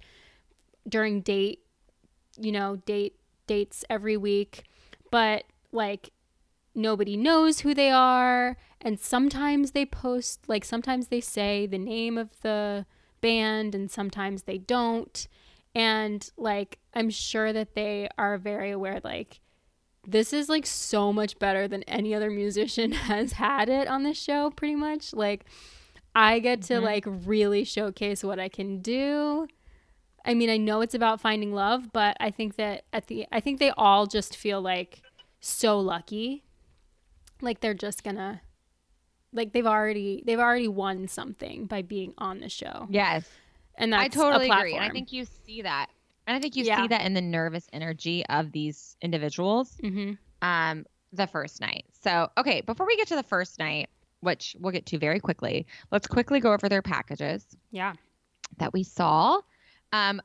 [0.88, 1.60] during date,
[2.38, 4.64] you know, date dates every week,
[5.10, 6.10] but like
[6.74, 8.56] nobody knows who they are.
[8.80, 12.86] And sometimes they post like sometimes they say the name of the
[13.20, 15.26] band and sometimes they don't.
[15.74, 19.40] And like i'm sure that they are very aware like
[20.06, 24.18] this is like so much better than any other musician has had it on this
[24.18, 25.44] show pretty much like
[26.14, 26.84] i get to mm-hmm.
[26.84, 29.46] like really showcase what i can do
[30.24, 33.40] i mean i know it's about finding love but i think that at the i
[33.40, 35.02] think they all just feel like
[35.40, 36.44] so lucky
[37.40, 38.40] like they're just gonna
[39.36, 42.86] like they've already they've already won something by being on the show.
[42.90, 43.28] Yes.
[43.76, 44.74] And that's I totally agree.
[44.74, 45.88] And I think you see that.
[46.26, 46.82] And I think you yeah.
[46.82, 49.76] see that in the nervous energy of these individuals.
[49.82, 50.14] Mm-hmm.
[50.42, 51.86] Um, the first night.
[52.02, 53.88] So, okay, before we get to the first night,
[54.20, 57.46] which we'll get to very quickly, let's quickly go over their packages.
[57.70, 57.94] Yeah.
[58.58, 59.40] That we saw.
[59.92, 60.20] Um,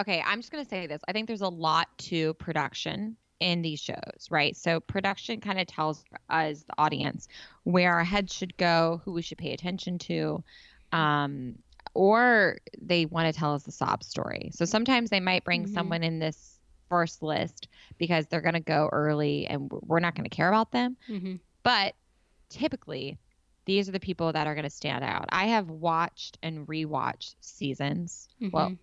[0.00, 1.02] okay, I'm just gonna say this.
[1.08, 4.56] I think there's a lot to production in these shows, right?
[4.56, 7.28] So production kind of tells us, the audience,
[7.64, 10.44] where our heads should go, who we should pay attention to,
[10.92, 11.56] um,
[11.94, 14.50] or they want to tell us the sob story.
[14.52, 15.74] So sometimes they might bring mm-hmm.
[15.74, 20.28] someone in this first list because they're going to go early and we're not going
[20.28, 20.96] to care about them.
[21.08, 21.36] Mm-hmm.
[21.62, 21.94] But
[22.48, 23.18] typically,
[23.64, 25.26] these are the people that are going to stand out.
[25.30, 28.28] I have watched and rewatched seasons.
[28.40, 28.56] Mm-hmm.
[28.56, 28.76] Well,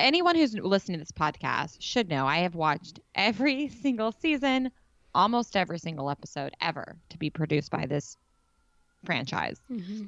[0.00, 4.70] anyone who's listening to this podcast should know I have watched every single season,
[5.14, 8.16] almost every single episode ever to be produced by this
[9.04, 9.60] franchise.
[9.70, 10.04] Mm-hmm.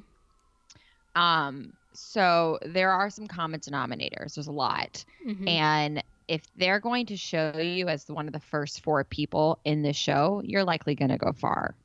[1.21, 4.35] Um, so there are some common denominators.
[4.35, 5.47] There's a lot, mm-hmm.
[5.47, 9.83] and if they're going to show you as one of the first four people in
[9.83, 11.75] the show, you're likely going to go far.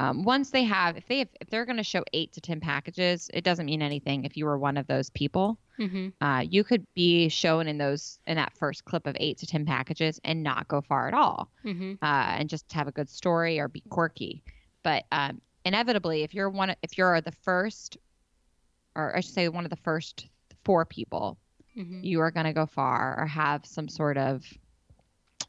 [0.00, 2.60] Um, once they have, if they have, if they're going to show eight to ten
[2.60, 5.56] packages, it doesn't mean anything if you were one of those people.
[5.78, 6.24] Mm-hmm.
[6.24, 9.64] Uh, you could be shown in those in that first clip of eight to ten
[9.64, 11.94] packages and not go far at all, mm-hmm.
[12.02, 14.42] uh, and just have a good story or be quirky.
[14.82, 17.96] But um, inevitably, if you're one, if you're the first,
[18.96, 20.28] or I should say one of the first
[20.64, 21.38] four people,
[21.76, 22.00] mm-hmm.
[22.02, 24.44] you are going to go far or have some sort of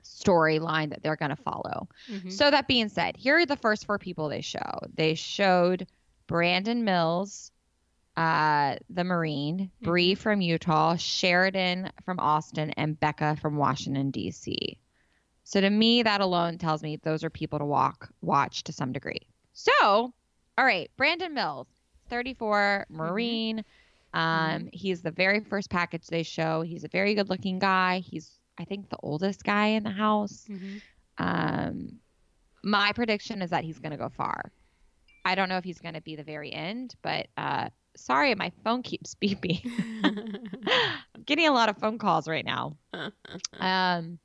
[0.03, 1.87] storyline that they're going to follow.
[2.09, 2.29] Mm-hmm.
[2.29, 4.79] So that being said, here are the first four people they show.
[4.93, 5.87] They showed
[6.27, 7.51] Brandon Mills,
[8.17, 9.85] uh, the Marine, mm-hmm.
[9.85, 14.79] Bree from Utah, Sheridan from Austin, and Becca from Washington D.C.
[15.43, 18.91] So to me, that alone tells me those are people to walk watch to some
[18.91, 19.27] degree.
[19.53, 19.71] So,
[20.57, 21.67] all right, Brandon Mills,
[22.09, 22.97] 34, mm-hmm.
[22.97, 23.57] Marine.
[24.13, 24.19] Mm-hmm.
[24.19, 26.61] Um, he's the very first package they show.
[26.61, 27.99] He's a very good looking guy.
[27.99, 30.45] He's I think the oldest guy in the house.
[30.49, 30.77] Mm-hmm.
[31.17, 31.99] Um,
[32.63, 34.51] my prediction is that he's going to go far.
[35.25, 38.51] I don't know if he's going to be the very end, but uh, sorry, my
[38.63, 39.61] phone keeps beeping.
[40.03, 42.77] I'm getting a lot of phone calls right now.
[43.59, 44.19] um,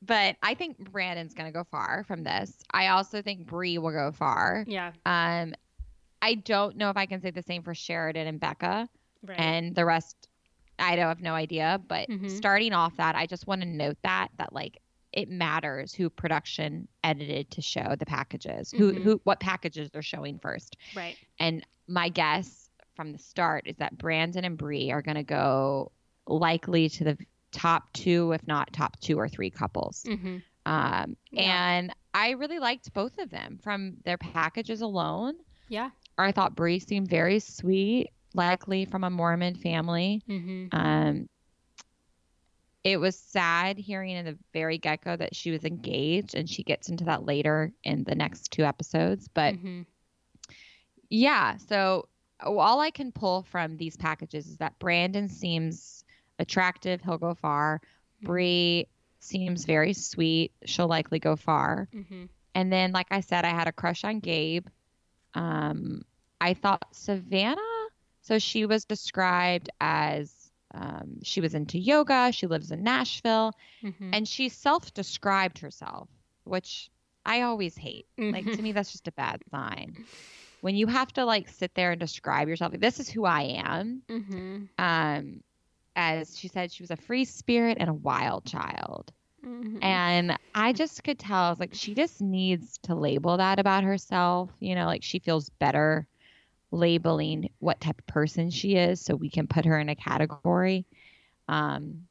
[0.00, 2.54] but I think Brandon's going to go far from this.
[2.70, 4.64] I also think Bree will go far.
[4.66, 4.92] Yeah.
[5.04, 5.54] Um,
[6.20, 8.88] I don't know if I can say the same for Sheridan and Becca.
[9.22, 9.38] Right.
[9.38, 10.28] And the rest
[10.78, 12.28] I don't have no idea, but mm-hmm.
[12.28, 14.78] starting off that, I just want to note that that like
[15.12, 19.02] it matters who production edited to show the packages, who mm-hmm.
[19.02, 20.76] who what packages they're showing first.
[20.94, 21.16] Right.
[21.40, 25.92] And my guess from the start is that Brandon and Bree are going to go
[26.26, 27.18] likely to the
[27.52, 30.04] top two, if not top two or three couples.
[30.06, 30.38] Mm-hmm.
[30.66, 31.76] Um, yeah.
[31.76, 35.36] And I really liked both of them from their packages alone.
[35.68, 35.90] Yeah.
[36.24, 40.22] I thought Bree seemed very sweet likely from a Mormon family.
[40.28, 40.66] Mm-hmm.
[40.72, 41.28] Um,
[42.84, 46.62] it was sad hearing in the very get go that she was engaged, and she
[46.62, 49.28] gets into that later in the next two episodes.
[49.28, 49.82] But mm-hmm.
[51.10, 52.08] yeah, so
[52.40, 56.04] all I can pull from these packages is that Brandon seems
[56.38, 57.80] attractive, he'll go far.
[58.18, 58.26] Mm-hmm.
[58.26, 58.86] Bree
[59.20, 61.88] seems very sweet, she'll likely go far.
[61.94, 62.24] Mm-hmm.
[62.54, 64.66] And then, like I said, I had a crush on Gabe.
[65.34, 66.02] Um,
[66.40, 67.56] I thought Savannah
[68.28, 74.10] so she was described as um, she was into yoga, she lives in Nashville, mm-hmm.
[74.12, 76.10] and she self described herself,
[76.44, 76.90] which
[77.24, 78.06] I always hate.
[78.18, 78.34] Mm-hmm.
[78.34, 80.04] Like, to me, that's just a bad sign.
[80.60, 83.62] When you have to like sit there and describe yourself, like, this is who I
[83.64, 84.02] am.
[84.10, 84.64] Mm-hmm.
[84.76, 85.42] Um,
[85.96, 89.10] as she said, she was a free spirit and a wild child.
[89.48, 89.82] Mm-hmm.
[89.82, 93.84] And I just could tell, I was like, she just needs to label that about
[93.84, 94.50] herself.
[94.60, 96.06] You know, like she feels better
[96.70, 100.84] labeling what type of person she is so we can put her in a category.
[101.48, 102.06] Um,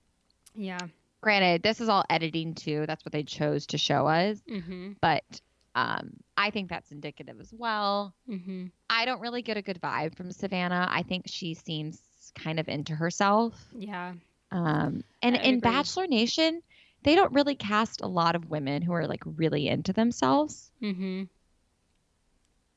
[0.55, 0.79] Yeah.
[1.21, 2.85] granted, this is all editing too.
[2.87, 4.41] That's what they chose to show us.
[4.49, 4.93] Mm-hmm.
[4.99, 5.41] But
[5.75, 8.15] um, I think that's indicative as well.
[8.27, 8.67] Mm-hmm.
[8.89, 10.87] I don't really get a good vibe from Savannah.
[10.89, 12.01] I think she seems
[12.33, 13.53] kind of into herself.
[13.77, 14.13] Yeah.
[14.51, 15.59] Um, and in.
[15.59, 16.61] Bachelor Nation,
[17.07, 20.71] they don't really cast a lot of women who are like really into themselves.
[20.81, 21.23] Mm-hmm.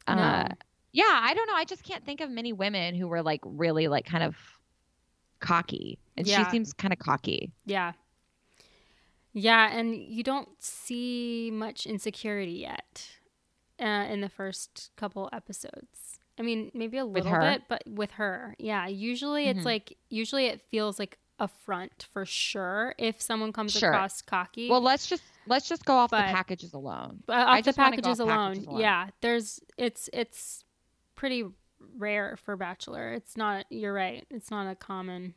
[0.07, 0.47] Uh, No.
[0.93, 1.55] yeah, I don't know.
[1.55, 4.37] I just can't think of many women who were like really like kind of
[5.40, 5.99] cocky.
[6.16, 6.45] And Yeah.
[6.45, 7.51] she seems kind of cocky.
[7.66, 7.93] Yeah.
[9.33, 13.09] Yeah, and you don't see much insecurity yet
[13.81, 16.19] uh, in the first couple episodes.
[16.38, 18.87] I mean, maybe a little bit, but with her, yeah.
[18.87, 19.64] Usually, it's Mhm.
[19.64, 23.90] like usually it feels like a front for sure if someone comes Sure.
[23.90, 24.68] across cocky.
[24.70, 27.22] Well, let's just let's just go off But- the packages alone.
[27.26, 28.81] But I off the packages off alone, packages alone.
[28.81, 30.64] yeah, there's it's it's
[31.16, 31.44] pretty
[31.96, 33.12] rare for Bachelor.
[33.14, 33.64] It's not.
[33.70, 34.24] You're right.
[34.31, 35.35] It's not a common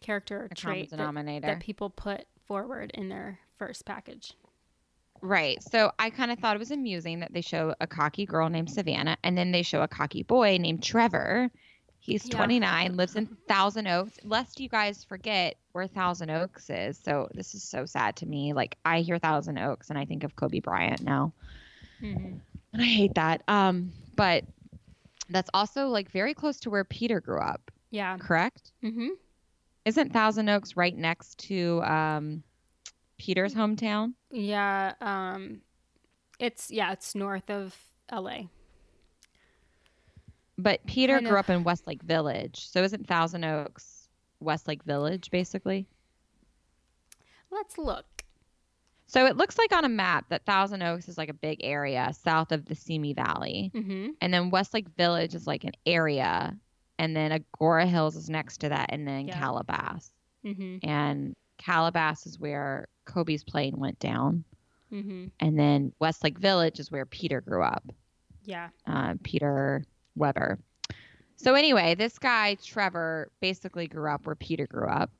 [0.00, 4.32] character A trait that, that people put forward in their first package.
[5.22, 5.60] Right.
[5.62, 8.70] So I kind of thought it was amusing that they show a cocky girl named
[8.70, 11.50] Savannah and then they show a cocky boy named Trevor.
[12.06, 12.36] He's Yeah.
[12.36, 14.18] 29, lives in Thousand Oaks.
[14.24, 16.98] Lest you guys forget where Thousand Oaks is.
[17.02, 18.52] So this is so sad to me.
[18.52, 21.32] Like I hear Thousand Oaks and I think of Kobe Bryant now.
[22.00, 22.36] Mm-hmm.
[22.72, 23.42] And I hate that.
[23.48, 24.44] Um, but
[25.28, 28.16] that's also like very close to where Peter grew up, Yeah.
[28.18, 28.70] correct?
[28.84, 29.08] Mm-hmm.
[29.84, 32.42] Isn't Thousand Oaks right next to um,
[33.18, 34.14] Peter's hometown?
[34.30, 34.92] Yeah.
[35.00, 35.60] Um,
[36.38, 36.92] it's yeah.
[36.92, 37.74] It's north of
[38.10, 38.48] L.A.
[40.58, 41.44] But Peter Kind grew of.
[41.44, 42.68] up in Westlake Village.
[42.70, 44.08] So isn't Thousand Oaks
[44.40, 45.86] Westlake Village basically?
[47.50, 48.04] Let's look.
[49.06, 52.12] So it looks like on a map that Thousand Oaks is like a big area
[52.24, 53.70] south of the Simi Valley.
[53.74, 54.08] Mm-hmm.
[54.20, 56.56] And then Westlake Village is like an area.
[56.98, 58.86] And then Agoura Hills is next to that.
[58.90, 59.38] And then Yeah.
[59.38, 60.10] Calabasas.
[60.44, 60.88] Mm-hmm.
[60.88, 64.44] And Calabasas is where Kobe's plane went down.
[64.92, 65.26] Mm-hmm.
[65.40, 67.84] And then Westlake Village is where Peter grew up.
[68.44, 68.68] Yeah.
[68.86, 69.84] uh, Peter
[70.16, 70.58] Weber.
[71.36, 75.10] So anyway, this guy Trevor basically grew up where Peter grew up.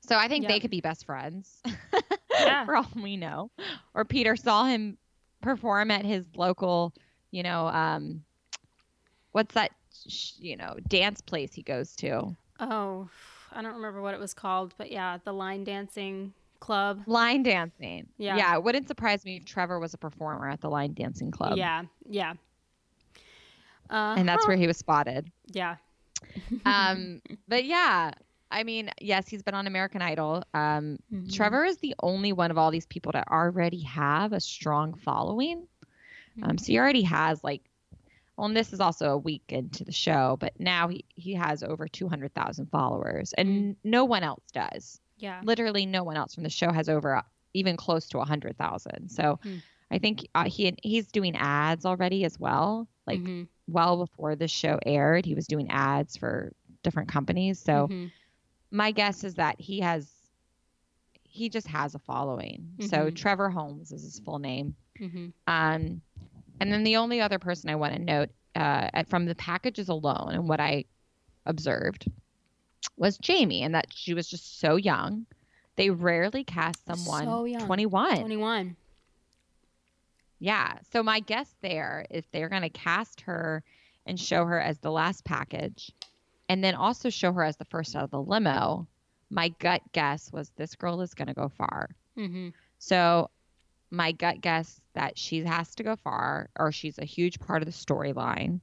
[0.00, 1.62] So I think they could be best friends,
[2.32, 2.64] Yeah.
[2.64, 3.50] for all we know.
[3.94, 4.96] Or Peter saw him
[5.42, 6.94] perform at his local,
[7.30, 8.24] you know, um,
[9.32, 9.72] what's that,
[10.38, 12.34] you know, dance place he goes to?
[12.58, 13.08] Oh,
[13.52, 17.02] I don't remember what it was called, but yeah, the line dancing club.
[17.06, 18.06] Line dancing.
[18.16, 18.36] Yeah.
[18.36, 18.54] Yeah.
[18.56, 21.58] It wouldn't surprise me if Trevor was a performer at the line dancing club.
[21.58, 21.82] Yeah.
[22.08, 22.34] Yeah.
[23.90, 25.30] Uh, And that's where he was spotted.
[25.46, 25.76] Yeah.
[26.64, 28.10] um but yeah
[28.50, 31.32] i mean yes he's been on american idol um Mhm.
[31.32, 35.66] trevor is the only one of all these people that already have a strong following
[36.42, 37.62] um so he already has like
[38.36, 41.62] well and this is also a week into the show but now he he has
[41.62, 45.40] over 200000 followers and no one else does Yeah.
[45.44, 47.22] literally no one else from the show has over uh,
[47.54, 49.58] even close to 100000 so Hmm.
[49.90, 53.48] i think uh, he he's doing ads already as well like Mhm.
[53.68, 56.52] Well before the show aired he was doing ads for
[56.82, 58.10] different companies so Mhm.
[58.70, 60.10] my guess is that he has
[61.22, 63.14] he just has a following so Mhm.
[63.14, 65.32] trevor holmes is his full name Mhm.
[65.46, 66.00] um
[66.60, 69.88] and then the only other person i want to note uh at- from the packages
[69.88, 70.84] alone and what i
[71.46, 72.10] observed
[72.96, 75.26] was jamie and that she was just so young
[75.76, 78.76] they rarely cast someone So 21 21.
[80.38, 80.74] Yeah.
[80.92, 83.62] So my guess there is they're going to cast her
[84.06, 85.92] and show her as the last package
[86.48, 88.86] and then also show her as the first out of the limo.
[89.30, 91.90] My gut guess was this girl is going to go far.
[92.16, 92.52] Mhm.
[92.78, 93.30] So
[93.90, 97.66] my gut guess that she has to go far or she's a huge part of
[97.66, 98.60] the storyline.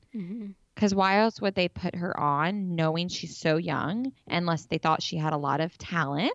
[0.73, 5.01] Because why else would they put her on knowing she's so young unless they thought
[5.03, 6.33] she had a lot of talent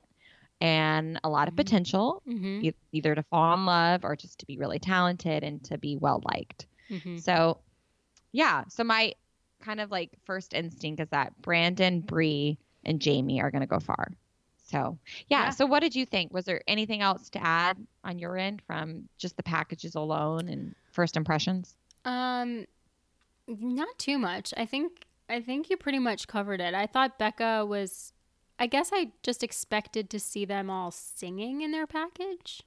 [0.61, 1.59] and a lot of Mhm.
[1.59, 2.65] potential, Mhm.
[2.65, 5.97] e- either to fall in love or just to be really talented and to be
[5.97, 6.67] well liked?
[6.91, 7.21] Mhm.
[7.21, 7.59] So,
[8.33, 8.65] yeah.
[8.69, 9.15] So my
[9.61, 13.79] kind of like first instinct is that Brandon, Bri, and Jamie are going to go
[13.81, 14.13] far.
[14.65, 15.45] So, yeah.
[15.45, 15.51] Yeah.
[15.51, 16.33] So, what did you think?
[16.33, 20.75] Was there anything else to add on your end from just the packages alone and
[20.93, 21.77] first impressions?
[22.05, 22.67] Um,
[23.49, 24.55] not too much.
[24.57, 26.75] I think I think you pretty much covered it.
[26.75, 28.13] I thought Becca was.
[28.61, 32.63] I guess I just expected to see them all singing in their package.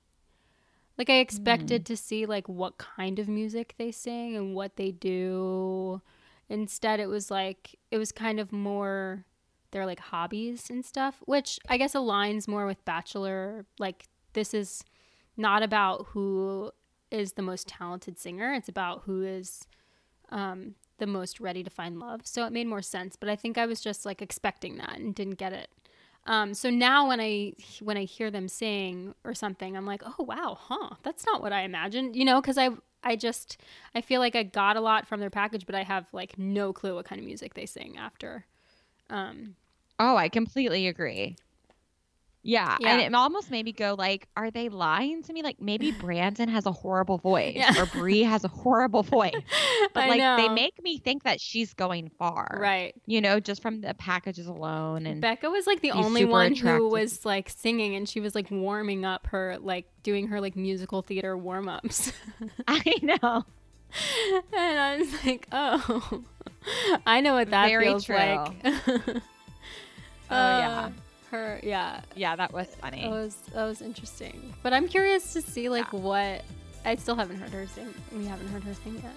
[0.97, 4.91] Like I expected to see like what kind of music they sing and what they
[4.91, 6.01] do.
[6.49, 9.25] Instead, it was like it was kind of more
[9.71, 13.65] their like hobbies and stuff, which I guess aligns more with Bachelor.
[13.77, 14.83] Like this is
[15.37, 16.71] not about who
[17.11, 18.53] is the most talented singer.
[18.53, 19.67] It's about who is
[20.29, 22.21] um, the most ready to find love.
[22.23, 23.15] So it made more sense.
[23.15, 25.69] But I think I was just like expecting that and didn't get it.
[26.25, 30.23] Um, so now when I when I hear them sing or something, I'm like, oh
[30.23, 30.95] wow, huh?
[31.03, 32.69] That's not what I imagined, you know, because I
[33.03, 33.57] I just
[33.93, 36.71] I feel like I got a lot from their package, but I have like no
[36.71, 38.45] clue what kind of music they sing after.
[39.09, 39.55] Um,
[39.99, 41.35] oh, I completely agree.
[42.45, 42.89] Yeah, Yeah.
[42.91, 45.41] and it almost made me go like, are they lying to me?
[45.43, 47.81] Like maybe Brandon has a horrible voice Yeah.
[47.81, 49.31] or Bri has a horrible voice,
[49.93, 52.93] but like they make me think that she's going far, right.
[53.05, 55.05] You know, just from the packages alone.
[55.05, 56.77] And Becca was like the only one attractive.
[56.79, 60.57] who was like singing, and she was like warming up her like doing her like
[60.57, 62.11] musical theater warm ups.
[62.67, 63.45] I know.
[64.51, 66.23] and I was like, oh,
[67.05, 68.15] I know what that Very feels true.
[68.17, 68.51] like.
[70.29, 70.85] Oh, yeah.
[70.85, 70.89] Uh,
[71.33, 73.01] Her, yeah, Yeah, that was funny.
[73.01, 74.53] that was that was interesting.
[74.61, 76.43] But I'm curious to see like what.
[76.85, 77.91] I still haven't heard her sing.
[78.15, 79.15] We haven't heard her sing yet.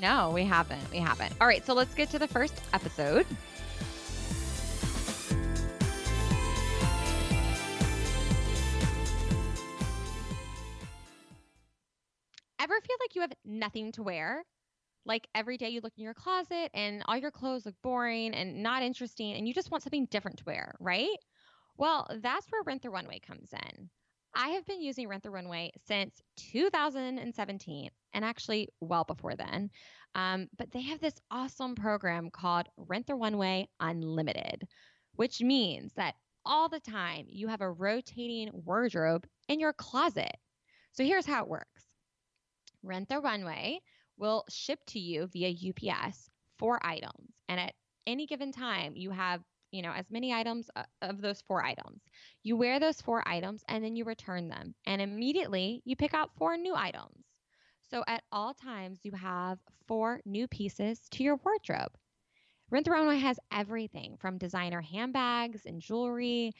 [0.00, 0.88] No, we haven't.
[0.92, 1.32] We haven't.
[1.40, 3.26] All right, so let's get to the first episode.
[12.60, 14.44] Ever feel like you have nothing to wear?
[15.04, 18.62] Like every day you look in your closet and all your clothes look boring and
[18.62, 21.16] not interesting and you just want something different to wear, right?
[21.76, 23.90] Well, that's where Rent the Runway comes in.
[24.34, 29.70] I have been using Rent the Runway since 2017 and actually well before then.
[30.14, 34.66] Um, but they have this awesome program called Rent the Runway Unlimited,
[35.14, 36.14] which means that
[36.44, 40.36] all the time you have a rotating wardrobe in your closet.
[40.92, 41.84] So here's how it works
[42.82, 43.80] Rent the Runway
[44.18, 47.34] will ship to you via UPS four items.
[47.48, 47.74] And at
[48.06, 49.42] any given time, you have
[49.76, 52.00] you know as many items uh, of those four items
[52.42, 56.30] you wear those four items and then you return them and immediately you pick out
[56.36, 57.26] four new items
[57.88, 61.92] so at all times, you have four new pieces to your wardrobe.
[62.70, 66.52] Rent the Runway has everything from designer handbags and jewelry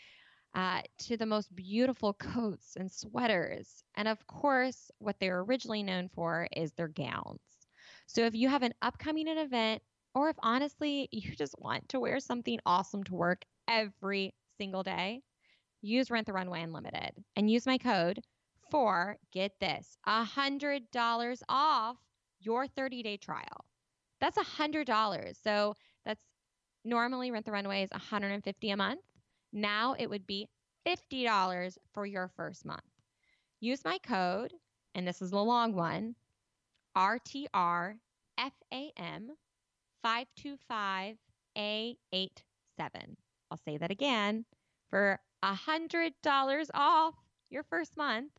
[0.55, 3.83] uh, to the most beautiful coats and sweaters.
[3.97, 7.41] And of course, what they're originally known for is their gowns.
[8.07, 9.83] So if you have an upcoming event,
[10.17, 15.21] or if honestly you just want to wear something awesome to work every single day,
[15.83, 18.21] use Rent the Runway Unlimited and use my code
[18.71, 21.99] for get this a hundred dollars off
[22.41, 23.67] your 30 day trial.
[24.19, 25.39] That's a hundred dollars.
[25.45, 25.75] So
[26.07, 26.25] that's
[26.83, 29.03] normally rent the runway is 150 a month.
[29.53, 30.49] Now it would be
[30.89, 32.81] $50 for your first month.
[33.61, 34.55] Use my code
[34.95, 36.15] and this is the long one
[36.97, 37.99] rtrfam
[40.07, 41.17] 525
[41.59, 43.17] a87
[43.51, 44.45] i'll say that again
[44.89, 47.15] for a hundred dollars off
[47.51, 48.31] your first month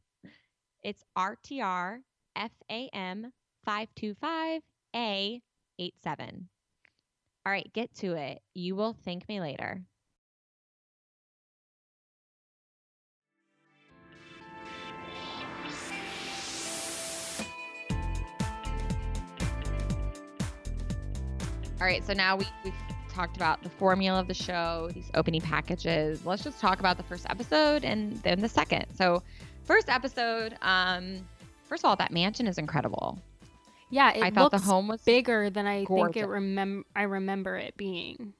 [0.83, 1.99] it's RTR
[2.35, 3.33] FAM
[3.65, 4.61] 525
[4.95, 5.41] A87.
[7.45, 8.41] All right, get to it.
[8.53, 9.81] You will thank me later.
[21.79, 22.73] All right, so now we, we've
[23.13, 26.25] talked about the formula of the show, these opening packages.
[26.25, 28.85] Let's just talk about the first episode and then the second.
[28.95, 29.21] So,
[29.63, 31.17] first episode, um,
[31.65, 33.19] first of all, that mansion is incredible.
[33.91, 37.55] Yeah, it I thought the home was bigger than I think it remem- I remember
[37.57, 38.33] it being.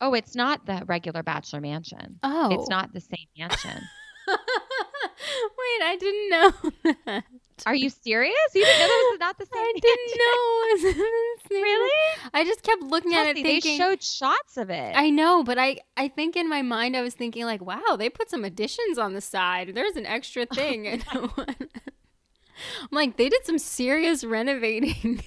[0.00, 2.20] Oh, it's not the regular bachelor mansion.
[2.22, 3.82] Oh, It's not the same mansion.
[4.28, 7.22] Wait, I didn't know.
[7.66, 8.34] Are you serious?
[8.54, 10.62] You didn't know that was not the same I didn't know.
[10.64, 11.62] It was the same.
[11.62, 12.20] Really?
[12.34, 13.78] I just kept looking at it thinking.
[13.78, 14.92] they showed shots of it.
[14.94, 18.08] I know, but I I think in my mind I was thinking like, wow, they
[18.10, 19.72] put some additions on the side.
[19.74, 20.86] There's an extra oh thing.
[20.86, 25.22] And I'm like, they did some serious renovating.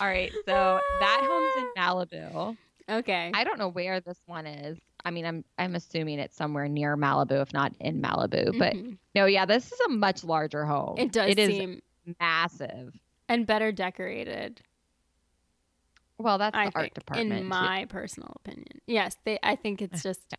[0.00, 2.56] All right, so that home's in Malibu.
[2.90, 3.30] okay.
[3.34, 4.78] I don't know where this one is.
[5.04, 8.56] I mean, I'm I'm assuming it's somewhere near Malibu, if not in Malibu.
[8.58, 8.98] But Mhm.
[9.14, 10.96] no, yeah, this is a much larger home.
[10.98, 11.80] it does It is seem
[12.20, 12.94] massive.
[13.28, 14.60] and better decorated.
[16.18, 17.32] Well, that's I the art department.
[17.32, 17.48] in too.
[17.48, 18.80] my personal opinion.
[18.86, 19.38] Yes, they.
[19.42, 20.34] I think it's just.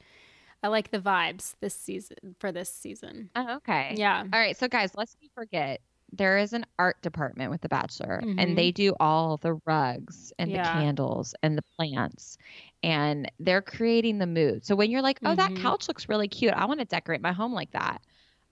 [0.64, 3.32] I like the vibes this season for this season.
[3.36, 3.95] Oh, okay.
[3.97, 4.20] Yeah.
[4.32, 5.82] All right, so guys, lest we forget,
[6.12, 8.32] there is an art department with The Bachelor, Mhm.
[8.38, 10.55] and they do all the rugs and Yeah.
[10.55, 12.38] the candles and the plants,
[12.84, 14.66] and they're creating the mood.
[14.66, 15.55] So when you're like, "Oh, that Mhm.
[15.55, 16.53] couch looks really cute.
[16.53, 18.01] I want to decorate my home like that,"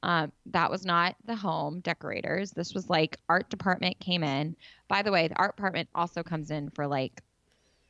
[0.03, 2.51] um, that was not the home decorators.
[2.53, 4.55] This was like art department came in.
[4.87, 7.21] By the way, the art department also comes in for like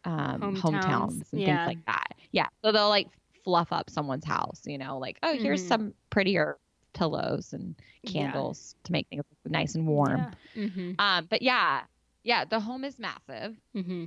[0.05, 1.45] um, Hometowns, hometowns and yeah.
[1.45, 2.15] things like that.
[2.31, 3.09] Yeah, so they'll like
[3.43, 4.61] fluff up someone's house.
[4.65, 5.65] You know, like, "Oh, here's Mhm.
[5.65, 6.57] some prettier
[6.93, 8.11] pillows and Yeah.
[8.11, 10.19] candles to make things nice and warm.
[10.55, 10.63] Yeah.
[10.65, 10.91] Mm-hmm.
[10.99, 11.81] Um, but yeah,
[12.23, 14.05] yeah, the home is massive, Mm-hmm.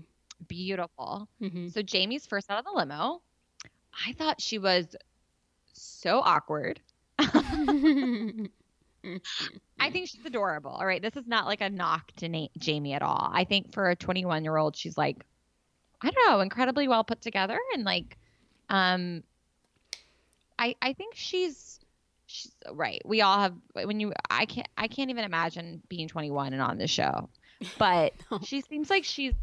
[0.49, 1.29] beautiful.
[1.41, 1.69] Mm-hmm.
[1.69, 3.23] So Jamie's first out of the limo.
[4.07, 4.97] I thought she was
[5.73, 6.81] so awkward.
[7.19, 8.49] I
[9.91, 10.71] think she's adorable.
[10.71, 13.31] All right, this is not like a knock to Na- Jamie at all.
[13.33, 15.25] I think for a 21 year old, she's like,
[16.01, 18.17] I don't know, incredibly well put together, and like,
[18.69, 19.23] um,
[20.59, 21.72] I I think she's
[22.33, 23.01] she's right.
[23.05, 26.79] We all have when you I can't I can't even imagine being 21 and on
[26.79, 27.29] the show,
[27.79, 28.41] but No.
[28.43, 29.35] she seems like she's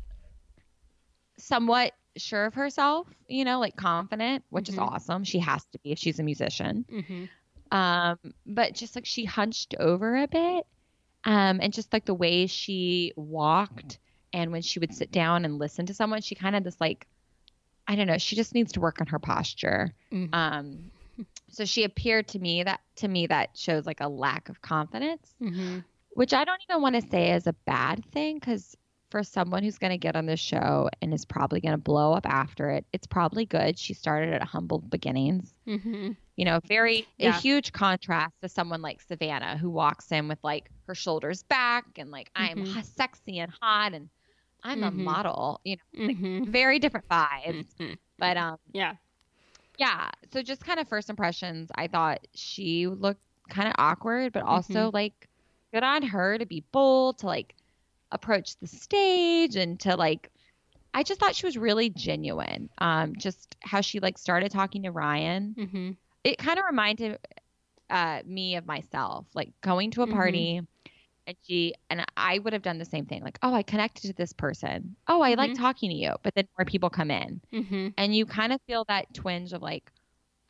[1.37, 4.87] somewhat sure of herself, you know, like confident, which is Mhm.
[4.87, 5.23] awesome.
[5.23, 7.25] She has to be if she's a musician mm-hmm.
[7.77, 10.65] um but just like she hunched over a bit
[11.25, 13.99] um and just like the way she walked
[14.33, 17.05] and when she would sit down and listen to someone she kind of just like
[17.87, 20.33] i don't know she just needs to work on her posture Mhm.
[20.33, 20.91] um
[21.49, 25.33] so she appeared to me that to me that shows like a lack of confidence
[25.41, 25.79] Mm-hmm.
[26.11, 28.75] which i don't even want to say is a bad thing because
[29.11, 32.13] for someone who's going to get on this show and is probably going to blow
[32.13, 36.11] up after it it's probably good she started at humble beginnings Mm-hmm.
[36.35, 37.37] you know, very Yeah.
[37.37, 41.85] a huge contrast to someone like Savannah who walks in with like her shoulders back
[41.97, 42.83] and like I'm Mhm.
[42.85, 44.09] sexy and hot and
[44.63, 44.95] I'm a Mhm.
[45.03, 46.51] model, you know, Mm-hmm.
[46.51, 47.67] very different vibes.
[48.19, 48.95] But um Yeah.
[49.79, 54.43] Yeah, so just kind of first impressions, I thought she looked kind of awkward, but
[54.43, 55.27] also like
[55.73, 57.55] good on her to be bold, to like
[58.11, 60.29] approach the stage and to like
[60.93, 62.69] I just thought she was really genuine.
[62.79, 65.91] Um just how she like started talking to Ryan Mm-hmm.
[66.23, 67.17] it kind of reminded
[67.89, 70.11] uh, me of myself, like going to a Mhm.
[70.13, 70.61] party
[71.29, 73.23] and she and I would have done the same thing.
[73.23, 74.95] Like, oh, I connected to this person.
[75.07, 75.57] Oh, I like Mhm.
[75.57, 76.15] talking to you.
[76.23, 77.87] But then more people come in Mm-hmm.
[77.97, 79.91] and you kind of feel that twinge of like,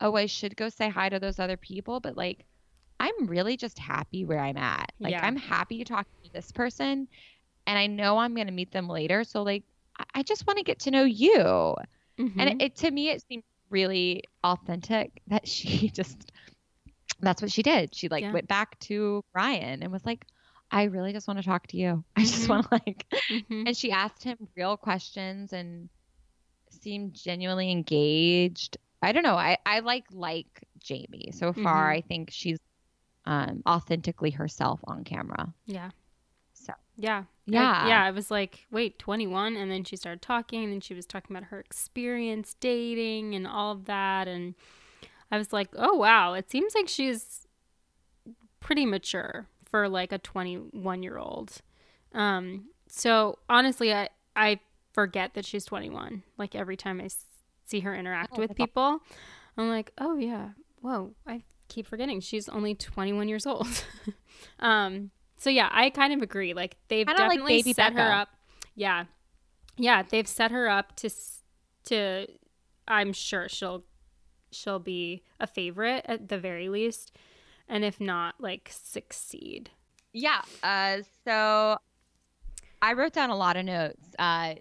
[0.00, 2.46] oh, I should go say hi to those other people, but like
[2.98, 4.92] I'm really just happy where I'm at.
[4.98, 5.24] Like Yeah.
[5.26, 7.08] I'm happy to talk to this person
[7.66, 9.24] and I know I'm gonna meet them later.
[9.24, 9.64] So like
[9.98, 11.34] I- I just want to get to know you.
[12.18, 12.40] Mm-hmm.
[12.40, 16.32] And it, it to me it seemed really authentic that she just
[17.20, 17.94] that's what she did.
[17.94, 18.32] She like Yeah.
[18.32, 20.24] went back to Ryan and was like,
[20.70, 22.04] I really just want to talk to you.
[22.16, 22.48] I just Mhm.
[22.48, 23.64] want to like mm-hmm.
[23.66, 25.88] and she asked him real questions and
[26.70, 28.76] seemed genuinely engaged.
[29.02, 29.34] I don't know.
[29.36, 31.30] I, I like like Jamie.
[31.32, 31.96] So far Mhm.
[31.96, 32.58] I think she's
[33.26, 35.52] um authentically herself on camera.
[35.66, 35.90] Yeah.
[36.54, 37.24] So Yeah.
[37.46, 37.82] Yeah.
[37.84, 38.02] I, yeah.
[38.04, 39.56] I was like, wait, 21.
[39.56, 43.72] And then she started talking and she was talking about her experience dating and all
[43.72, 44.28] of that.
[44.28, 44.54] And
[45.32, 46.34] I was like, oh, wow.
[46.34, 47.46] It seems like she's
[48.60, 51.52] pretty mature for like a 21 year old.
[52.12, 54.60] Um, so honestly, I, I
[54.92, 56.22] forget that she's 21.
[56.36, 57.24] Like every time I s-
[57.64, 59.00] see her interact Oh, with people,
[59.56, 60.50] I'm like, oh, yeah.
[60.80, 61.12] Whoa.
[61.26, 63.68] I keep forgetting she's only 21 years old.
[64.60, 66.52] um, so yeah, I kind of agree.
[66.52, 68.28] Like they've Kinda definitely Baby set her up.
[68.74, 69.04] Yeah,
[69.76, 71.10] yeah, they've set her up to
[71.84, 72.26] to.
[72.86, 73.84] I'm sure she'll
[74.50, 77.16] she'll be a favorite at the very least,
[77.70, 79.70] and if not, like succeed.
[80.12, 80.42] Yeah.
[80.62, 81.78] Uh, so
[82.82, 84.04] I wrote down a lot of notes.
[84.18, 84.56] Uh,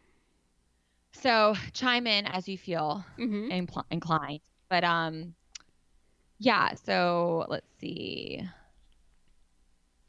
[1.11, 3.51] so chime in as you feel Mm-hmm.
[3.51, 4.41] impl- inclined.
[4.69, 5.33] But um,
[6.37, 6.75] yeah.
[6.75, 8.47] So let's see.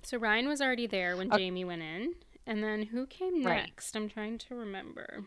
[0.02, 1.44] So Ryan was already there when Okay.
[1.44, 2.14] Jamie went in,
[2.46, 3.64] and then who came Right.
[3.66, 3.94] next?
[3.96, 5.24] I'm trying to remember.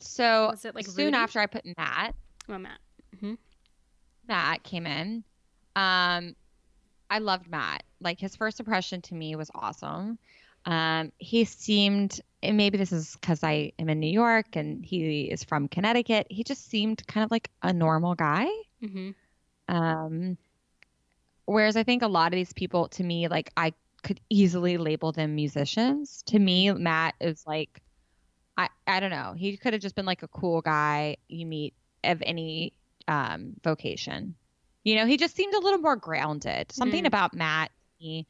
[0.00, 1.16] So Was it like soon Rudi?
[1.16, 2.14] after I put Matt,
[2.48, 2.78] well Matt.
[3.20, 3.34] Hmm.
[4.28, 5.24] Matt came in.
[5.74, 6.36] Um,
[7.10, 7.82] I loved Matt.
[8.00, 10.18] Like his first impression to me was awesome.
[10.64, 15.22] Um, he seemed, and maybe this is because I am in New York and he
[15.22, 16.26] is from Connecticut.
[16.28, 18.46] He just seemed kind of like a normal guy.
[18.82, 19.10] Mm-hmm.
[19.68, 20.36] Um,
[21.44, 25.12] whereas I think a lot of these people, to me, like I could easily label
[25.12, 26.22] them musicians.
[26.26, 27.80] To me, Matt is like,
[28.56, 29.34] I, I don't know.
[29.36, 32.72] He could have just been like a cool guy you meet of any
[33.06, 34.34] um, vocation.
[34.86, 36.70] You know, he just seemed a little more grounded.
[36.70, 37.08] Something Mm.
[37.08, 38.24] about Matt, he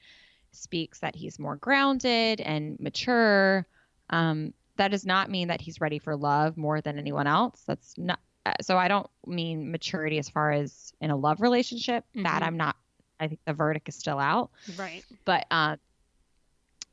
[0.53, 3.67] speaks that he's more grounded and mature.
[4.09, 7.63] Um, that does not mean that he's ready for love more than anyone else.
[7.67, 8.21] That's not.
[8.47, 12.07] Uh, so I don't mean maturity as far as in a love relationship.
[12.15, 12.47] That Mhm.
[12.47, 12.77] I'm not.
[13.21, 14.51] I think the verdict is still out.
[14.79, 15.05] Right.
[15.27, 15.79] But um,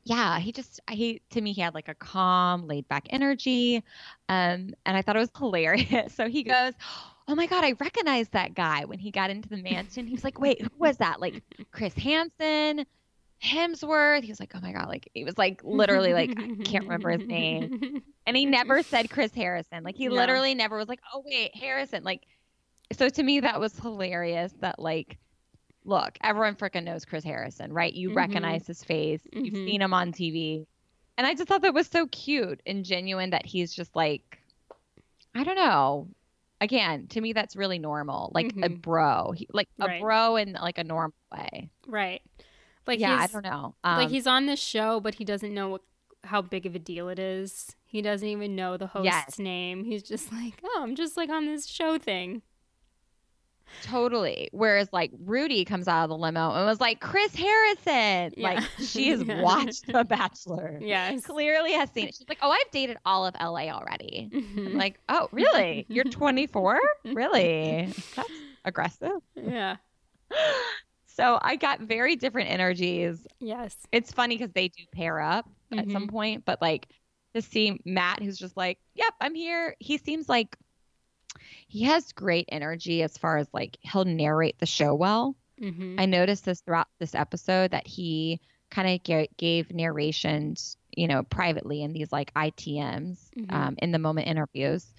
[0.04, 3.76] yeah, he just he to me he had like a calm, laid back energy,
[4.28, 6.14] um, and I thought it was hilarious.
[6.14, 9.56] so he goes, "Oh my god, I recognize that guy." When he got into the
[9.56, 11.20] mansion, he was like, "Wait, who was that?
[11.20, 12.84] Like Chris Hansen,
[13.42, 16.84] Hemsworth?" He was like, "Oh my god!" Like he was like literally like I can't
[16.84, 17.70] remember his name,
[18.26, 19.84] and he never said Chris Harrison.
[19.84, 20.16] Like he No.
[20.16, 22.22] literally never was like, "Oh wait, Harrison." Like
[22.92, 24.52] so to me that was hilarious.
[24.60, 25.18] That like
[25.84, 27.92] look, everyone freaking knows Chris Harrison, right?
[27.92, 28.16] You Mhm.
[28.16, 29.66] recognize his face, you've Mhm.
[29.66, 30.66] seen him on TV.
[31.16, 34.38] And I just thought that was so cute and genuine that he's just like,
[35.34, 36.08] I don't know.
[36.60, 38.30] Again, to me, that's really normal.
[38.34, 38.80] Like a Mhm.
[38.82, 40.00] bro, he, like a Right.
[40.00, 41.70] bro in like a normal way.
[41.86, 42.22] Right.
[42.86, 43.74] Like yeah, I don't know.
[43.84, 45.82] like Um, he's on this show, but he doesn't know what,
[46.24, 47.74] how big of a deal it is.
[47.84, 49.38] He doesn't even know the host's Yes.
[49.38, 49.84] name.
[49.84, 52.42] He's just like, oh, I'm just like on this show thing.
[53.82, 54.48] Totally.
[54.52, 58.32] Whereas like Rudi comes out of the limo and was like, Chris Harrison.
[58.36, 58.54] Yeah.
[58.54, 59.42] Like she has Yeah.
[59.42, 60.78] watched The Bachelor.
[60.80, 61.24] Yes.
[61.26, 62.14] Clearly has seen it.
[62.14, 64.30] She's like, Oh, I've dated all of LA already.
[64.32, 64.74] I'm Mhm.
[64.76, 65.86] like, Oh, really?
[65.88, 66.80] You're 24?
[67.04, 67.92] Really?
[68.16, 68.28] That's
[68.64, 69.20] aggressive.
[69.36, 69.76] yeah.
[71.06, 73.24] So I got very different energies.
[73.38, 73.76] Yes.
[73.92, 76.10] It's funny because they do pair up at some Mhm.
[76.10, 76.88] point, but like
[77.36, 79.76] to see Matt, who's just like, Yep, I'm here.
[79.78, 80.56] He seems like
[81.68, 85.36] he has great energy as far as like he'll narrate the show well.
[85.58, 91.06] hmm I noticed this throughout this episode that he kind of ga- gave narrations, you
[91.06, 93.52] know, privately in these like ITMs, Mhm.
[93.52, 94.92] um, in the moment interviews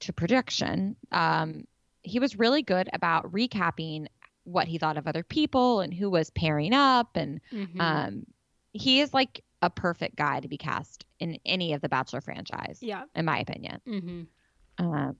[0.00, 0.96] to production.
[1.12, 1.66] Um,
[2.02, 4.06] he was really good about recapping
[4.44, 7.16] what he thought of other people and who was pairing up.
[7.16, 8.26] And hmm um,
[8.72, 12.78] he is like a perfect guy to be cast in any of the Bachelor franchise,
[12.82, 13.04] yeah.
[13.14, 13.80] in my opinion.
[13.86, 14.22] hmm
[14.78, 15.16] Um,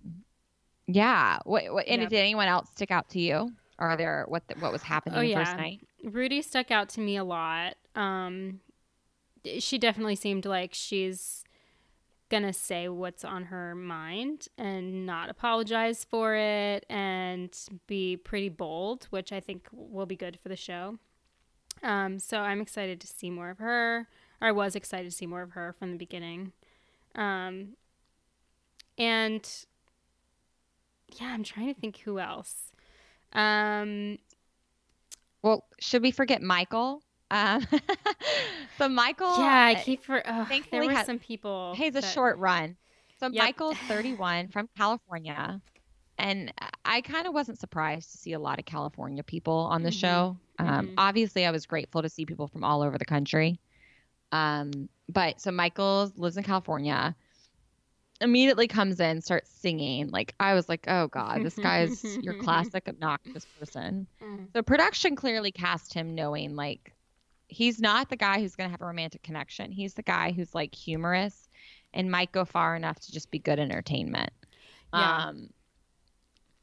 [0.86, 1.38] yeah.
[1.44, 2.10] What, what, and Yep.
[2.10, 3.52] did anyone else stick out to you?
[3.78, 5.44] Or are there what the, what was happening Oh, the yeah.
[5.44, 5.80] first night?
[6.04, 7.76] Rudi stuck out to me a lot.
[7.94, 8.60] Um,
[9.58, 11.44] she definitely seemed like she's
[12.28, 17.56] gonna say what's on her mind and not apologize for it and
[17.86, 20.98] be pretty bold, which I think will be good for the show.
[21.82, 24.06] Um, so I'm excited to see more of her.
[24.40, 26.52] Or I was excited to see more of her from the beginning.
[27.14, 27.76] Um,
[28.98, 29.48] and
[31.18, 32.54] yeah, I'm trying to think who else.
[33.32, 34.18] Um,
[35.42, 37.02] Well, should we forget Michael?
[37.30, 37.66] Um,
[38.78, 40.20] so Michael, yeah, I uh, keep for.
[40.26, 41.74] Oh, there thankfully were had- some people.
[41.76, 42.76] He's a that- short run.
[43.18, 43.34] So Yep.
[43.42, 45.60] Michael's 31 from California.
[46.18, 46.52] And
[46.84, 50.00] I kind of wasn't surprised to see a lot of California people on the Mhm.
[50.00, 50.36] show.
[50.58, 50.94] Um, Mhm.
[50.98, 53.58] Obviously, I was grateful to see people from all over the country.
[54.32, 57.16] Um, but so Michael lives in California.
[58.20, 60.10] Immediately comes in, starts singing.
[60.10, 64.06] Like I was like, oh god, this guy's your classic obnoxious person.
[64.22, 64.48] Mm.
[64.52, 66.92] So production clearly cast him knowing like
[67.48, 69.72] he's not the guy who's going to have a romantic connection.
[69.72, 71.48] He's the guy who's like humorous
[71.92, 74.30] and might go far enough to just be good entertainment.
[74.92, 75.26] Yeah.
[75.26, 75.48] Um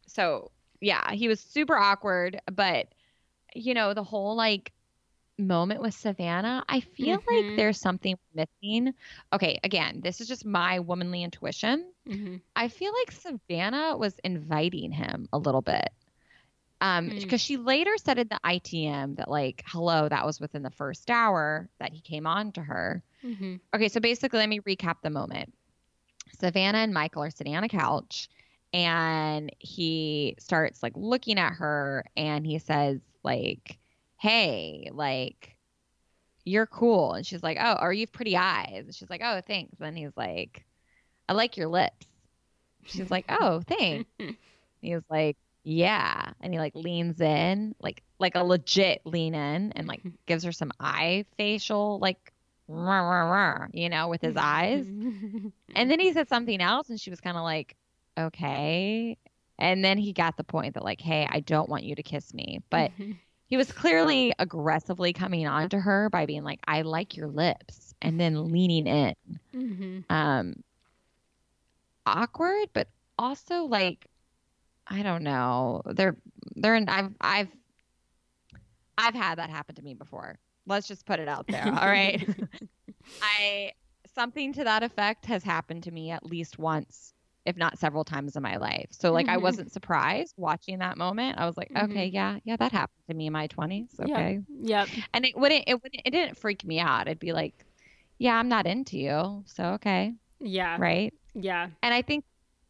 [0.08, 2.88] so yeah, he was super awkward, but
[3.56, 4.72] you know, the whole like
[5.38, 7.48] moment with Savannah, I feel Mhm.
[7.48, 8.94] like there's something missing.
[9.34, 11.92] Okay, again, this is just my womanly intuition.
[12.08, 12.42] Mhm.
[12.56, 15.90] I feel like Savannah was inviting him a little bit.
[16.80, 17.22] Um, Mm.
[17.22, 21.10] because she later said in the ITM that like, hello, that was within the first
[21.10, 23.04] hour that he came on to her.
[23.24, 23.60] Mhm.
[23.74, 25.54] Okay, so basically, let me recap the moment.
[26.40, 28.30] Savannah and Michael are sitting on a couch,
[28.74, 33.80] and he starts like looking at her, and he says like,
[34.18, 35.58] "Hey, like,
[36.46, 39.80] you're cool," and she's like, "Oh, or you pretty eyes," and she's like, "Oh, thanks,"
[39.82, 40.66] and he's like,
[41.30, 42.08] "I like your lips."
[42.86, 44.10] She's like, "Oh, thanks."
[44.82, 49.88] He's like, "Yeah," and he like leans in, like like a legit lean in, and
[49.88, 52.32] like gives her some eye facial, like,
[52.68, 54.86] rah, rah, rah, you know, with his eyes.
[55.76, 57.76] And then he said something else, and she was kind of like,
[58.18, 59.18] "Okay."
[59.60, 62.34] And then he got the point that like, "Hey, I don't want you to kiss
[62.34, 62.92] me," but
[63.48, 67.94] he was clearly aggressively coming on to her by being like, "I like your lips,"
[68.02, 69.16] and then leaning in.
[69.54, 70.04] Mhm.
[70.10, 70.64] Um,
[72.06, 72.88] awkward, but
[73.18, 74.08] also like,
[74.88, 75.82] I don't know.
[75.86, 76.18] They're
[76.56, 76.88] they're in.
[76.90, 77.50] I've I've
[78.98, 80.40] I've had that happen to me before.
[80.66, 81.66] Let's just put it out there.
[81.66, 82.28] All right.
[83.22, 83.72] I
[84.16, 87.14] something to that effect has happened to me at least once,
[87.48, 88.88] if not several times in my life.
[88.92, 89.42] So like I Mhm.
[89.42, 91.38] wasn't surprised watching that moment.
[91.40, 93.90] I was like, okay, yeah, yeah, that happened to me in my twenties.
[94.00, 94.06] Yeah.
[94.14, 94.40] Okay.
[94.60, 94.90] Yep.
[95.14, 97.08] And it wouldn't it wouldn't it didn't freak me out.
[97.08, 97.56] I'd be like,
[98.20, 99.44] Yeah, I'm not into you.
[99.48, 100.14] So okay.
[100.40, 100.78] Yeah.
[100.80, 101.14] Right.
[101.34, 101.70] Yeah.
[101.82, 102.26] And I think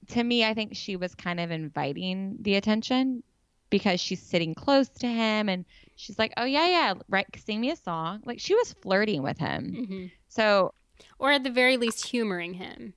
[0.10, 3.24] to me, I think she was kind of inviting the attention
[3.70, 5.66] because she's sitting close to him and
[5.96, 8.22] she's like, Oh yeah, yeah, right, sing me a song.
[8.26, 9.86] Like she was flirting with him.
[9.88, 10.74] hmm So
[11.20, 12.94] Or at the very least, humoring him,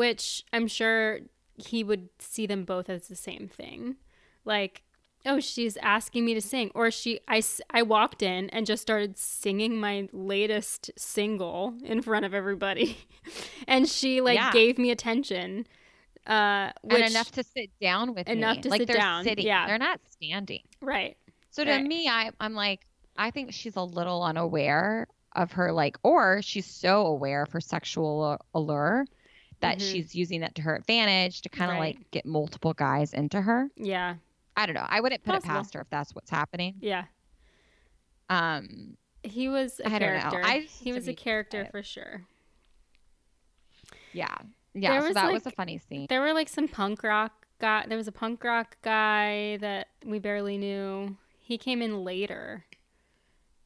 [0.00, 1.20] which I'm sure
[1.56, 3.96] he would see them both as the same thing.
[4.46, 4.82] Like,
[5.26, 6.70] oh, she's asking me to sing.
[6.74, 12.24] Or she, I, I walked in and just started singing my latest single in front
[12.24, 12.96] of everybody.
[13.68, 14.52] and she, like, Yeah.
[14.52, 15.66] gave me attention.
[16.26, 18.62] Uh, which, and enough to sit down with enough me.
[18.62, 19.46] to like sit they're down, sitting.
[19.46, 19.66] yeah.
[19.66, 20.62] They're not standing.
[20.80, 21.16] Right.
[21.50, 21.84] So to Right.
[21.84, 22.86] me, I I'm like,
[23.18, 27.60] I think she's a little unaware of her like, or she's so aware of her
[27.60, 29.04] sexual allure
[29.60, 29.90] that Mhm.
[29.92, 31.96] she's using that to her advantage to kind of Right.
[31.98, 33.68] like get multiple guys into her.
[33.76, 34.16] Yeah.
[34.56, 34.86] I don't know.
[34.88, 35.50] I wouldn't put Possible.
[35.54, 36.76] it past her if that's what's happening.
[36.80, 37.04] Yeah.
[38.28, 40.30] Um, He was a I don't know.
[40.30, 40.42] character.
[40.44, 41.70] I he was a character it.
[41.70, 42.22] for sure.
[44.12, 44.34] yeah,
[44.74, 44.92] yeah.
[44.92, 46.06] There so was, that was a like, funny scene.
[46.08, 47.84] There were like some punk rock guy.
[47.86, 51.16] There was a punk rock guy that we barely knew.
[51.40, 52.64] He came in later.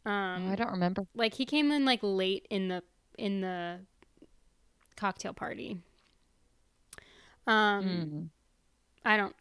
[0.06, 1.06] Oh, Um, I don't remember.
[1.14, 2.82] like he came in like late in the
[3.18, 3.80] in the
[4.96, 5.78] cocktail party.
[7.46, 8.28] Um, Mm.
[9.04, 9.36] I don't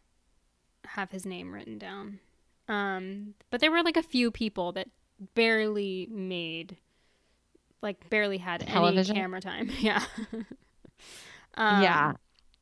[0.86, 2.20] have his name written down.
[2.68, 4.90] Um, but there were like a few people that
[5.36, 6.78] barely made,
[7.82, 9.16] like barely had Television?
[9.16, 9.70] any camera time.
[9.80, 10.04] Yeah.
[11.56, 12.14] um, yeah.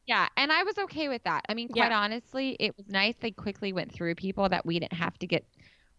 [0.08, 1.46] Yeah, and I was okay with that.
[1.48, 2.00] I mean, quite Yeah.
[2.00, 5.46] honestly, it was nice they quickly went through people that we didn't have to get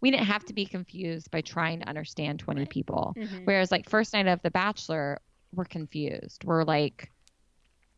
[0.00, 2.68] we didn't have to be confused by trying to understand 20 Right.
[2.68, 3.14] people.
[3.16, 3.44] mhm.
[3.46, 5.20] Whereas like first night of The Bachelor,
[5.54, 6.44] we're confused.
[6.44, 7.10] We're like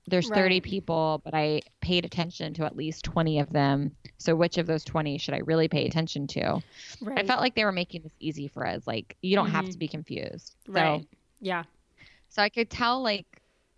[0.06, 3.92] there's 30 people, but I paid attention to at least 20 of them.
[4.18, 6.60] So which of those 20 should I really pay attention to?
[7.00, 7.18] Right.
[7.20, 8.86] I felt like they were making this easy for us.
[8.86, 9.72] Like you don't have Mhm.
[9.72, 10.56] to be confused.
[10.68, 11.00] right.
[11.00, 11.06] So
[11.40, 11.64] yeah.
[12.28, 13.26] so I could tell, like,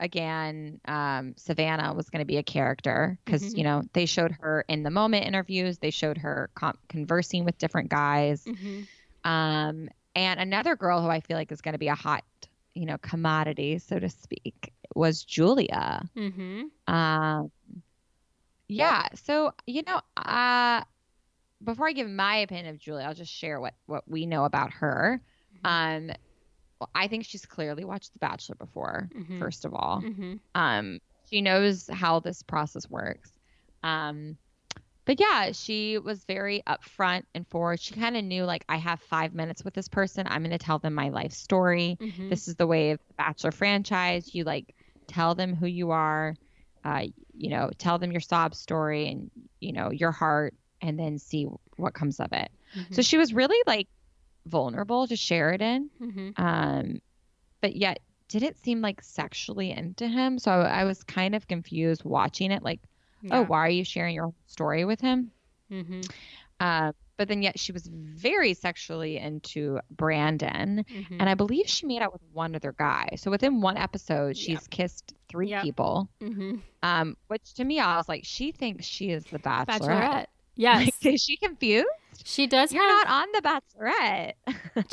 [0.00, 3.58] again, um, Savannah was going to be a character because, Mhm.
[3.58, 7.56] you know, they showed her in the moment interviews, they showed her con- conversing with
[7.58, 8.44] different guys.
[8.44, 8.82] hmm
[9.24, 12.24] Um, and another girl who I feel like is going to be a hot,
[12.76, 16.02] you know, commodity, so to speak, was Julia.
[16.14, 17.50] hmm Um,
[18.68, 19.06] yeah.
[19.14, 20.82] So, you know, uh,
[21.62, 24.72] before I give my opinion of Julia, I'll just share what, what we know about
[24.74, 25.20] her.
[25.64, 26.10] Um,
[26.78, 29.38] well, I think she's clearly watched The Bachelor before, Mhm.
[29.38, 30.00] first of all.
[30.00, 31.00] hmm Um,
[31.30, 33.32] she knows how this process works.
[33.82, 34.36] Um,
[35.06, 37.80] but yeah, she was very upfront and forward.
[37.80, 40.26] She kind of knew, like, I have five minutes with this person.
[40.28, 41.98] I'm going to tell them my life story.
[42.00, 44.34] hmm This is the way of the Bachelor franchise.
[44.34, 44.74] You like
[45.08, 46.34] tell them who you are,
[46.84, 49.30] uh, you know, tell them your sob story and
[49.60, 51.46] you know your heart, and then see
[51.76, 52.50] what comes of it.
[52.90, 53.88] So she was really like
[54.46, 57.00] vulnerable to Sheridan, hmm um,
[57.62, 60.38] but yet didn't seem like sexually into him.
[60.38, 62.62] So I, I was kind of confused watching it.
[62.62, 62.80] Like,
[63.30, 65.30] oh, why are you sharing your story with him?
[65.68, 66.00] hmm
[66.60, 70.84] Uh, but then yet she was very sexually into Brandon.
[70.88, 73.08] hmm And I believe she made out with one other guy.
[73.16, 74.70] So within one episode, she's Yep.
[74.70, 75.62] kissed three Yep.
[75.62, 76.08] people.
[76.20, 80.26] hmm Um, which to me, I was like, she thinks she is the Bachelorette.
[80.26, 80.26] Bachelorette.
[80.58, 81.86] Yes, Like, is she confused?
[82.24, 83.06] she does You're have.
[83.06, 84.32] not on the Bachelorette.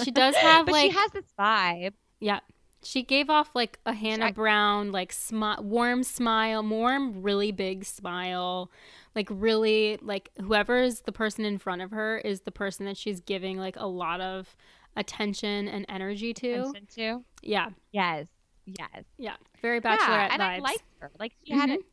[0.03, 1.93] She does have, but she has this vibe.
[2.19, 2.39] Yeah.
[2.83, 7.85] She gave off like a Hannah I- Brown, like smi- warm smile, warm, really big
[7.85, 8.69] smile.
[9.15, 12.97] Like, really, like, whoever is the person in front of her is the person that
[12.97, 14.55] she's giving like a lot of
[14.97, 16.53] attention and energy to.
[16.61, 17.23] Attention to.
[17.41, 17.69] Yeah.
[17.91, 18.27] Yes.
[18.65, 19.03] Yes.
[19.17, 19.35] Yeah.
[19.61, 20.55] Very Bachelorette yeah, and vibes.
[20.55, 21.11] I liked her.
[21.19, 21.83] Like she had a Mhm.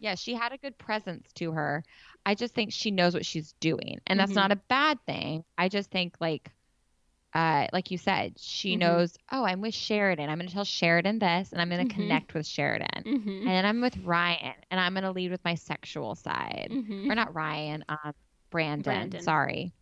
[0.00, 1.84] yeah, she had a good presence to her.
[2.26, 4.00] I just think she knows what she's doing.
[4.06, 4.36] And that's Mhm.
[4.36, 5.44] not a bad thing.
[5.58, 6.50] I just think like
[7.34, 8.78] uh like you said, she Mhm.
[8.80, 10.28] knows, oh, I'm with Sheridan.
[10.30, 11.90] I'm gonna tell Sheridan this and I'm gonna Mhm.
[11.90, 13.02] connect with Sheridan.
[13.04, 16.68] hmm And then I'm with Ryan and I'm gonna lead with my sexual side.
[16.70, 18.14] hmm Or not Ryan, um
[18.50, 18.84] Brandon.
[18.84, 19.22] Brandon.
[19.22, 19.72] Sorry.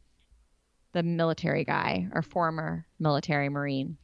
[0.93, 3.97] The military guy or former military marine.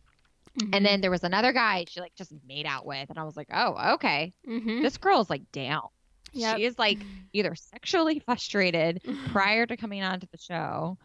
[0.72, 3.36] And then there was another guy she like just made out with, and I was
[3.36, 4.32] like, oh, okay.
[4.44, 5.88] hmm This girl's like down.
[6.32, 6.56] Yep.
[6.56, 6.98] She is like
[7.32, 9.00] either sexually frustrated
[9.32, 10.98] prior to coming onto the show,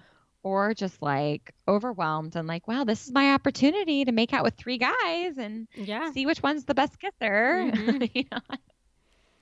[0.44, 4.56] or just like overwhelmed and like, wow, this is my opportunity to make out with
[4.56, 6.12] three guys and yeah.
[6.12, 7.72] see which one's the best kisser.
[7.72, 8.10] Mhm.
[8.16, 8.40] You know?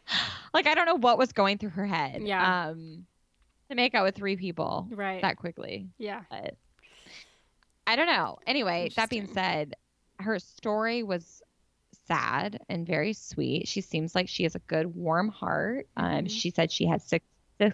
[0.54, 2.22] Like I don't know what was going through her head.
[2.24, 2.68] Yeah.
[2.70, 3.06] Um,
[3.70, 5.22] to make out with three people Right.
[5.22, 6.24] that quickly yeah.
[6.30, 6.56] but
[7.88, 8.38] I don't know.
[8.46, 9.76] Anyway, that being said,
[10.20, 11.42] her story was
[12.08, 13.68] sad and very sweet.
[13.68, 15.88] She seems like she has a good, warm heart.
[15.98, 16.30] Um, Mhm.
[16.30, 17.74] she said she has cystic,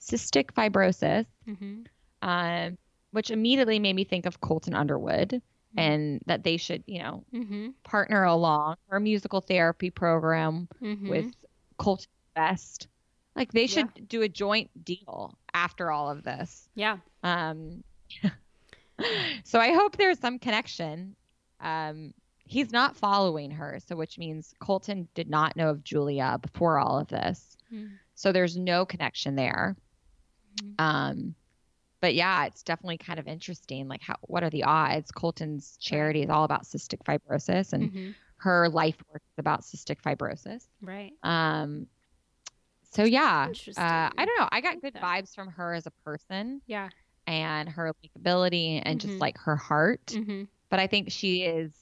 [0.00, 1.82] cystic fibrosis, hmm
[2.22, 2.76] um,
[3.12, 5.40] which immediately made me think of Colton Underwood
[5.76, 11.32] and that they should, you know, hmm partner along her musical therapy program hmm with
[11.78, 12.88] Colton Best.
[13.36, 13.66] Like they Yeah.
[13.66, 16.68] should do a joint deal after all of this.
[16.74, 16.98] Yeah.
[17.22, 17.84] Um,
[19.44, 21.14] so I hope there's some connection.
[21.60, 22.12] Um,
[22.44, 26.98] he's not following her, so which means Colton did not know of Julia before all
[26.98, 27.56] of this.
[27.72, 27.98] Mhm.
[28.14, 29.76] So there's no connection there.
[30.56, 30.74] Mhm.
[30.78, 31.34] Um,
[32.00, 33.88] but yeah, it's definitely kind of interesting.
[33.88, 35.10] Like, how what are the odds?
[35.10, 38.14] Colton's charity is all about cystic fibrosis, and Mhm.
[38.38, 40.66] her life work is about cystic fibrosis.
[40.80, 41.12] Right.
[41.22, 41.86] Um,
[42.90, 44.48] so yeah, uh, I don't know.
[44.50, 46.88] I got good vibes from her as a person Yeah.
[47.26, 49.20] and her likability and just Mhm.
[49.20, 50.06] like her heart.
[50.06, 50.44] Mm-hmm.
[50.70, 51.74] But I think she is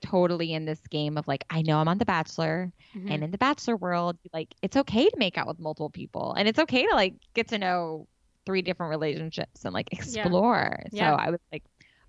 [0.00, 3.12] totally in this game of like, I know I'm on The Bachelor, Mm-hmm.
[3.12, 6.48] and in the Bachelor world, like it's okay to make out with multiple people, and
[6.48, 8.08] it's okay to like get to know
[8.48, 10.82] three different relationships and like explore.
[10.90, 11.10] Yeah.
[11.10, 11.62] So I was like,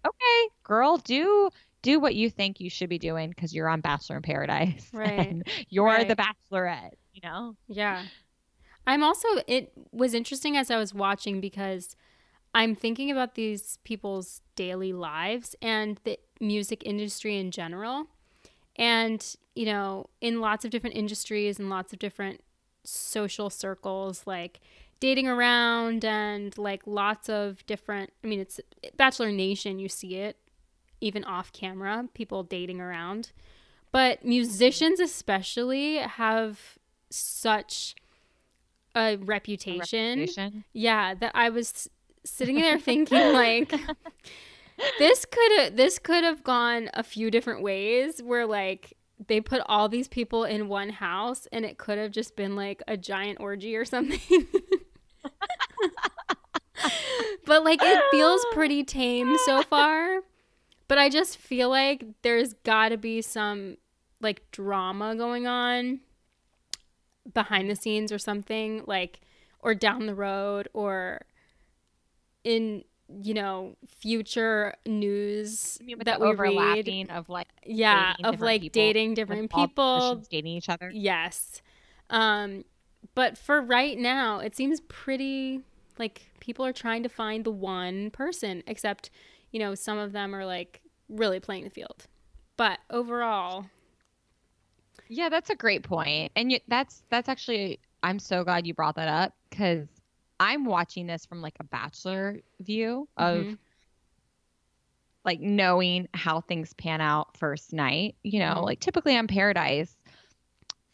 [0.07, 1.49] okay, girl, do
[1.81, 5.19] do what you think you should be doing because you're on Bachelor in Paradise, Right.
[5.19, 6.07] and you're Right.
[6.07, 6.93] the Bachelorette.
[7.13, 7.55] You know?
[7.67, 8.03] Yeah.
[8.87, 11.95] I'm also, it was interesting as I was watching because
[12.53, 18.07] I'm thinking about these people's daily lives and the music industry in general.
[18.77, 19.25] And,
[19.55, 22.41] you know, in lots of different industries and lots of different
[22.85, 24.59] social circles, like
[24.99, 28.59] dating around and like lots of different, I mean, it's
[28.97, 30.37] Bachelor Nation, you see it
[31.01, 33.31] even off camera, people dating around.
[33.91, 36.77] But musicians, especially, have
[37.09, 37.95] such
[38.93, 40.19] a A reputation.
[40.19, 40.63] reputation.
[40.73, 41.89] Yeah, that I was
[42.25, 43.73] sitting there thinking like
[44.99, 48.93] this could have this could have gone a few different ways where like
[49.27, 52.81] they put all these people in one house and it could have just been like
[52.87, 54.19] a giant orgy or something.
[57.45, 60.21] but like it feels pretty tame so far.
[60.87, 63.77] But I just feel like there's got to be some
[64.21, 65.99] like drama going on
[67.33, 69.21] behind the scenes or something like
[69.59, 71.21] or down the road or
[72.43, 72.83] in
[73.21, 79.51] you know future news that we read of like yeah of like people, dating different
[79.51, 80.91] people dating each other.
[80.93, 81.61] yes
[82.11, 82.63] um
[83.15, 85.61] but for right now it seems pretty
[85.99, 89.09] like people are trying to find the one person except
[89.51, 92.07] you know some of them are like really playing the field
[92.57, 93.65] but overall
[95.11, 96.31] Yeah, that's a great point.
[96.35, 99.87] And you, that's that's actually I'm so glad you brought that up cuz
[100.39, 103.57] I'm watching this from like a bachelor view of Mhm.
[105.25, 108.63] like knowing how things pan out first night, you know, Mhm.
[108.63, 109.97] like typically on Paradise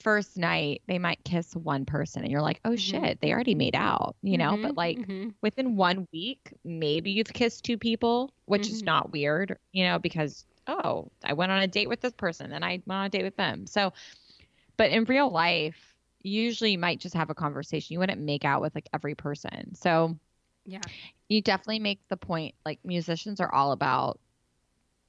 [0.05, 2.79] first night they might kiss one person and you're like, "Oh Mhm.
[2.79, 5.33] shit, they already made out." You know, Mhm, but like mhm.
[5.41, 8.85] within one week, maybe you've kissed two people, which is Mhm.
[8.85, 12.63] not weird, you know, because oh, I went on a date with this person and
[12.63, 13.65] I went on a date with them.
[13.65, 13.93] So,
[14.77, 17.93] but in real life, usually you might just have a conversation.
[17.95, 19.73] You wouldn't make out with like every person.
[19.75, 20.17] So,
[20.65, 20.81] yeah
[21.29, 24.19] you definitely make the point like musicians are all about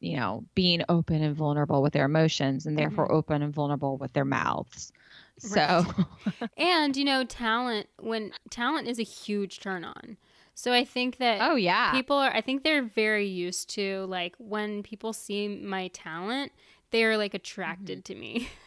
[0.01, 4.13] you know being open and vulnerable with their emotions and therefore open and vulnerable with
[4.13, 4.93] their mouths.
[5.39, 5.85] So
[6.57, 10.17] and you know talent when talent is a huge turn on.
[10.55, 11.93] So i think that oh yeah.
[11.93, 16.53] people are i think they're very used to like when people see my talent
[16.91, 18.49] they're like attracted to me.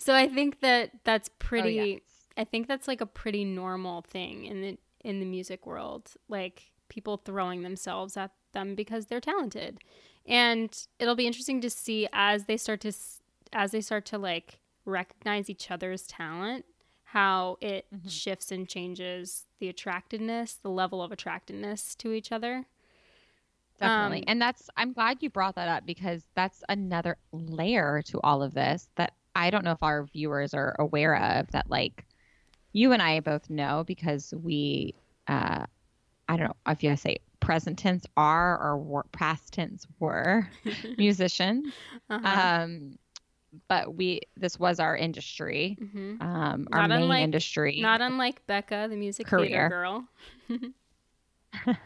[0.00, 1.34] So i think that that's Mm-hmm.
[1.34, 2.00] Oh, pretty yes.
[2.36, 6.70] i think that's like a pretty normal thing in the in the music world like
[6.88, 9.78] people throwing themselves at them because they're talented
[10.28, 12.92] and it'll be interesting to see as they start to
[13.52, 16.64] as they start to like recognize each other's talent
[17.04, 18.10] how it Mhm.
[18.10, 22.66] shifts and changes the attractiveness the level of attractiveness to each other
[23.78, 28.20] definitely Um, and that's i'm glad you brought that up because that's another layer to
[28.22, 32.04] all of this that i don't know if our viewers are aware of that like
[32.72, 34.94] you and i both know because we
[35.28, 35.64] uh
[36.28, 40.48] i don't know if you say present tense are or were, past tense were
[40.98, 41.66] musicians
[42.10, 42.26] uh-huh.
[42.62, 42.98] um
[43.68, 46.20] but we this was our industry Mhm.
[46.20, 49.46] um our Not main unlike- industry not unlike becca the music Career.
[49.48, 50.08] theater girl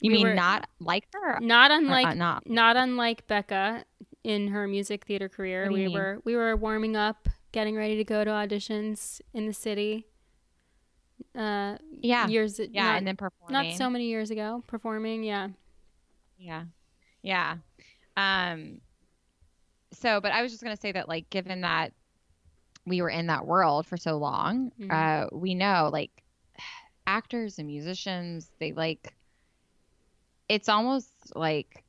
[0.00, 3.84] you we mean not like her not uh, unlike not not unlike Becca
[4.24, 5.70] in her music theater career.
[5.70, 5.92] We mean?
[5.92, 10.06] were we were warming up, getting ready to go to auditions in the city.
[11.36, 15.22] Uh, yeah years yeah not, and then performing not so many years ago, performing.
[15.24, 15.48] Yeah,
[16.38, 16.64] yeah
[17.22, 17.56] yeah
[18.16, 18.80] um
[19.92, 21.92] so but i was just going to say that like given that
[22.86, 24.90] we were in that world for so long Mhm.
[24.90, 26.10] uh we know like
[27.06, 29.14] actors and musicians they like
[30.48, 31.84] it's almost like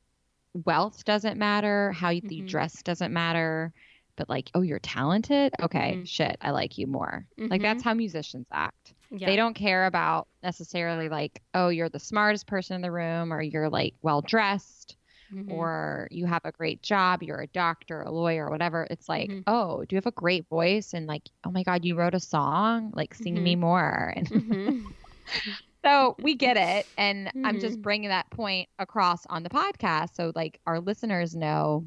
[0.64, 2.46] wealth doesn't matter how you, Mhm.
[2.46, 3.72] dress doesn't matter
[4.16, 6.06] but like oh you're talented okay Mhm.
[6.06, 7.62] shit i like you more like Mhm.
[7.62, 9.26] that's how musicians act yeah.
[9.26, 13.40] they don't care about necessarily like oh you're the smartest person in the room or
[13.42, 14.96] you're like well dressed
[15.32, 15.50] Mhm.
[15.50, 18.86] or you have a great job, you're a doctor, a lawyer, whatever.
[18.90, 19.42] It's like, Mhm.
[19.46, 20.92] oh, do you have a great voice?
[20.92, 24.12] And like, oh my God, you wrote a song, like sing me more.
[24.14, 24.92] And Mhm.
[25.84, 26.86] so we get it.
[26.96, 30.14] And I'm just bringing that point across on the podcast.
[30.14, 31.86] So like our listeners know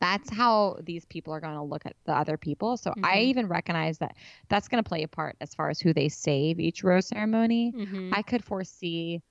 [0.00, 2.76] that's how these people are going to look at the other people.
[2.76, 3.22] So I Mhm.
[3.24, 4.16] even recognize that
[4.48, 7.72] that's going to play a part as far as who they save each rose ceremony.
[7.76, 8.10] Mhm.
[8.12, 9.22] I could foresee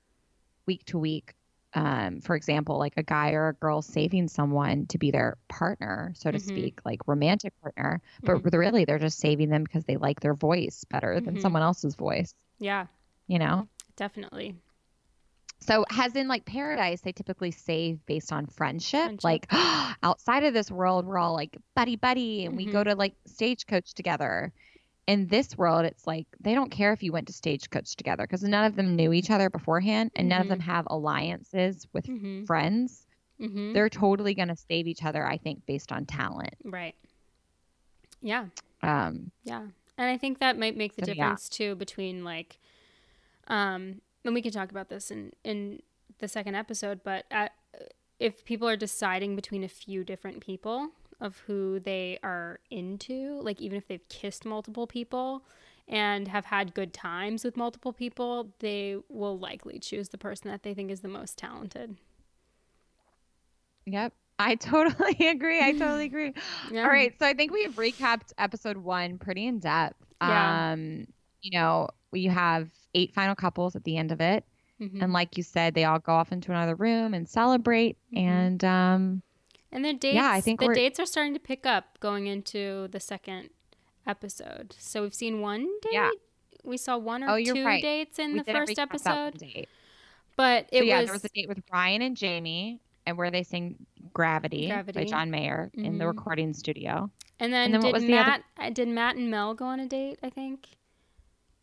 [0.66, 1.34] week to week.
[1.74, 6.12] Um, for example, like a guy or a girl saving someone to be their partner,
[6.16, 6.42] so to Mhm.
[6.42, 8.52] speak, like romantic partner, but Mhm.
[8.58, 11.40] really they're just saving them because they like their voice better than Mhm.
[11.42, 12.86] someone else's voice, Yeah,
[13.26, 13.68] you know?
[13.96, 14.56] definitely.
[15.60, 19.02] So, as in like paradise, they typically save based on friendship.
[19.02, 19.24] Friendship.
[19.24, 19.46] Like
[20.02, 22.72] outside of this world, we're all like buddy buddy, and we Mhm.
[22.72, 24.52] go to like stagecoach together.
[25.06, 28.42] In this world, it's like they don't care if you went to stagecoach together because
[28.42, 32.44] none of them knew each other beforehand, and none of them have alliances with hmm
[32.44, 33.06] friends.
[33.38, 36.54] hmm They're totally gonna save each other, I think, based on talent.
[36.64, 36.94] Right.
[38.20, 38.46] Yeah.
[38.82, 39.66] Um, Yeah.
[39.96, 41.14] And I think that might make the So, yeah.
[41.30, 42.58] difference too between like
[43.48, 45.80] um and we can talk about this in in
[46.18, 47.52] the second episode, but at,
[48.18, 50.90] if people are deciding between a few different people
[51.20, 55.44] of who they are into, like even if they've kissed multiple people
[55.86, 60.62] and have had good times with multiple people, they will likely choose the person that
[60.62, 61.96] they think is the most talented.
[63.86, 65.60] yep, I totally agree.
[65.62, 66.34] I totally agree.
[66.70, 66.82] Yeah.
[66.82, 69.96] All right, so I think we've recapped episode one pretty in depth.
[70.20, 70.72] Yeah.
[70.72, 71.06] Um,
[71.40, 74.44] you know, we have eight final couples at the end of it,
[74.80, 75.02] Mhm.
[75.02, 77.96] and like you said, they all go off into another room and celebrate.
[78.12, 78.18] Mhm.
[78.18, 79.22] And um,
[79.70, 82.88] And the dates, Yeah, I think the dates are starting to pick up going into
[82.88, 83.50] the second
[84.06, 84.74] episode.
[84.78, 85.92] So we've seen one date.
[85.92, 86.10] Yeah.
[86.64, 87.82] We saw one or Oh, two right.
[87.82, 89.66] dates in we the first recap that one episode,
[90.36, 93.30] but So it yeah, was, there was a date with Ryan and Jamie, and where
[93.30, 93.76] they sing
[94.12, 96.08] "Gravity" by John Mayer in the Mhm.
[96.16, 97.10] recording studio.
[97.40, 99.66] and then, and then what did the other- Matt uh, did Matt and Mel go
[99.66, 100.18] on a date?
[100.22, 100.66] I think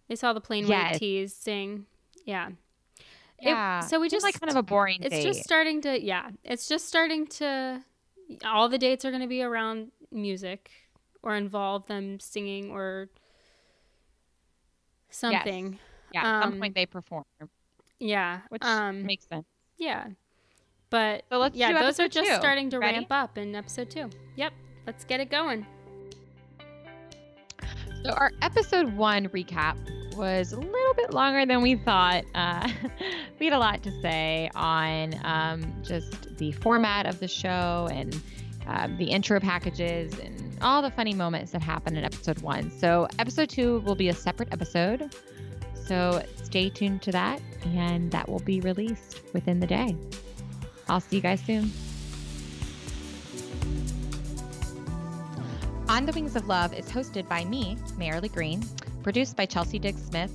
[0.08, 0.92] they saw the Plain Yes.
[0.94, 1.86] White T's sing.
[2.26, 2.50] Yeah.
[3.40, 5.24] It- Yeah, so we just like kind of a boring it's date.
[5.24, 7.82] just starting to yeah it's just starting to
[8.46, 10.72] all the dates are going to be around music
[11.22, 13.10] or involve them singing or
[15.10, 15.78] something
[16.14, 17.26] yeah, at some um, point they perform,
[18.00, 19.46] yeah which um makes sense.
[19.78, 20.08] yeah
[20.90, 22.36] but So let's yeah those are just two.
[22.36, 22.98] starting to Ready?
[23.00, 24.54] ramp up in episode two yep
[24.88, 25.66] let's get it going
[28.06, 29.76] So our episode one recap
[30.16, 32.24] was a little bit longer than we thought.
[32.36, 32.70] Uh,
[33.40, 38.22] we had a lot to say on um, just the format of the show and
[38.68, 42.70] um, the intro packages and all the funny moments that happened in episode one.
[42.70, 45.16] So episode two will be a separate episode.
[45.74, 49.98] So stay tuned to that, and that will be released within the day.
[50.88, 51.72] I'll see you guys soon.
[55.88, 58.64] On the Wings of Love is hosted by me, Marilee Green,
[59.04, 60.32] produced by Chelsea Diggs Smith,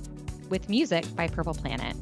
[0.49, 1.95] with music by Purple Planet.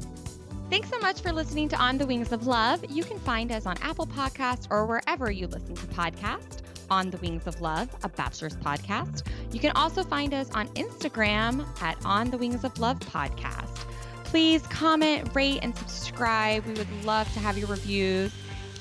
[0.70, 2.86] Thanks so much for listening to On the Wings of Love.
[2.89, 6.62] You can find us on Apple Podcasts or wherever you listen to podcasts.
[6.91, 9.26] On the Wings of Love, a bachelor's podcast.
[9.52, 13.86] You can also find us on Instagram at On the Wings of Love podcast.
[14.26, 16.66] Please comment, rate, and subscribe.
[16.66, 18.32] We would love to have your reviews.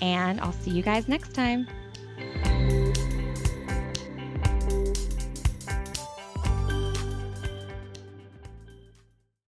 [0.01, 1.69] And I'll see you guys next time.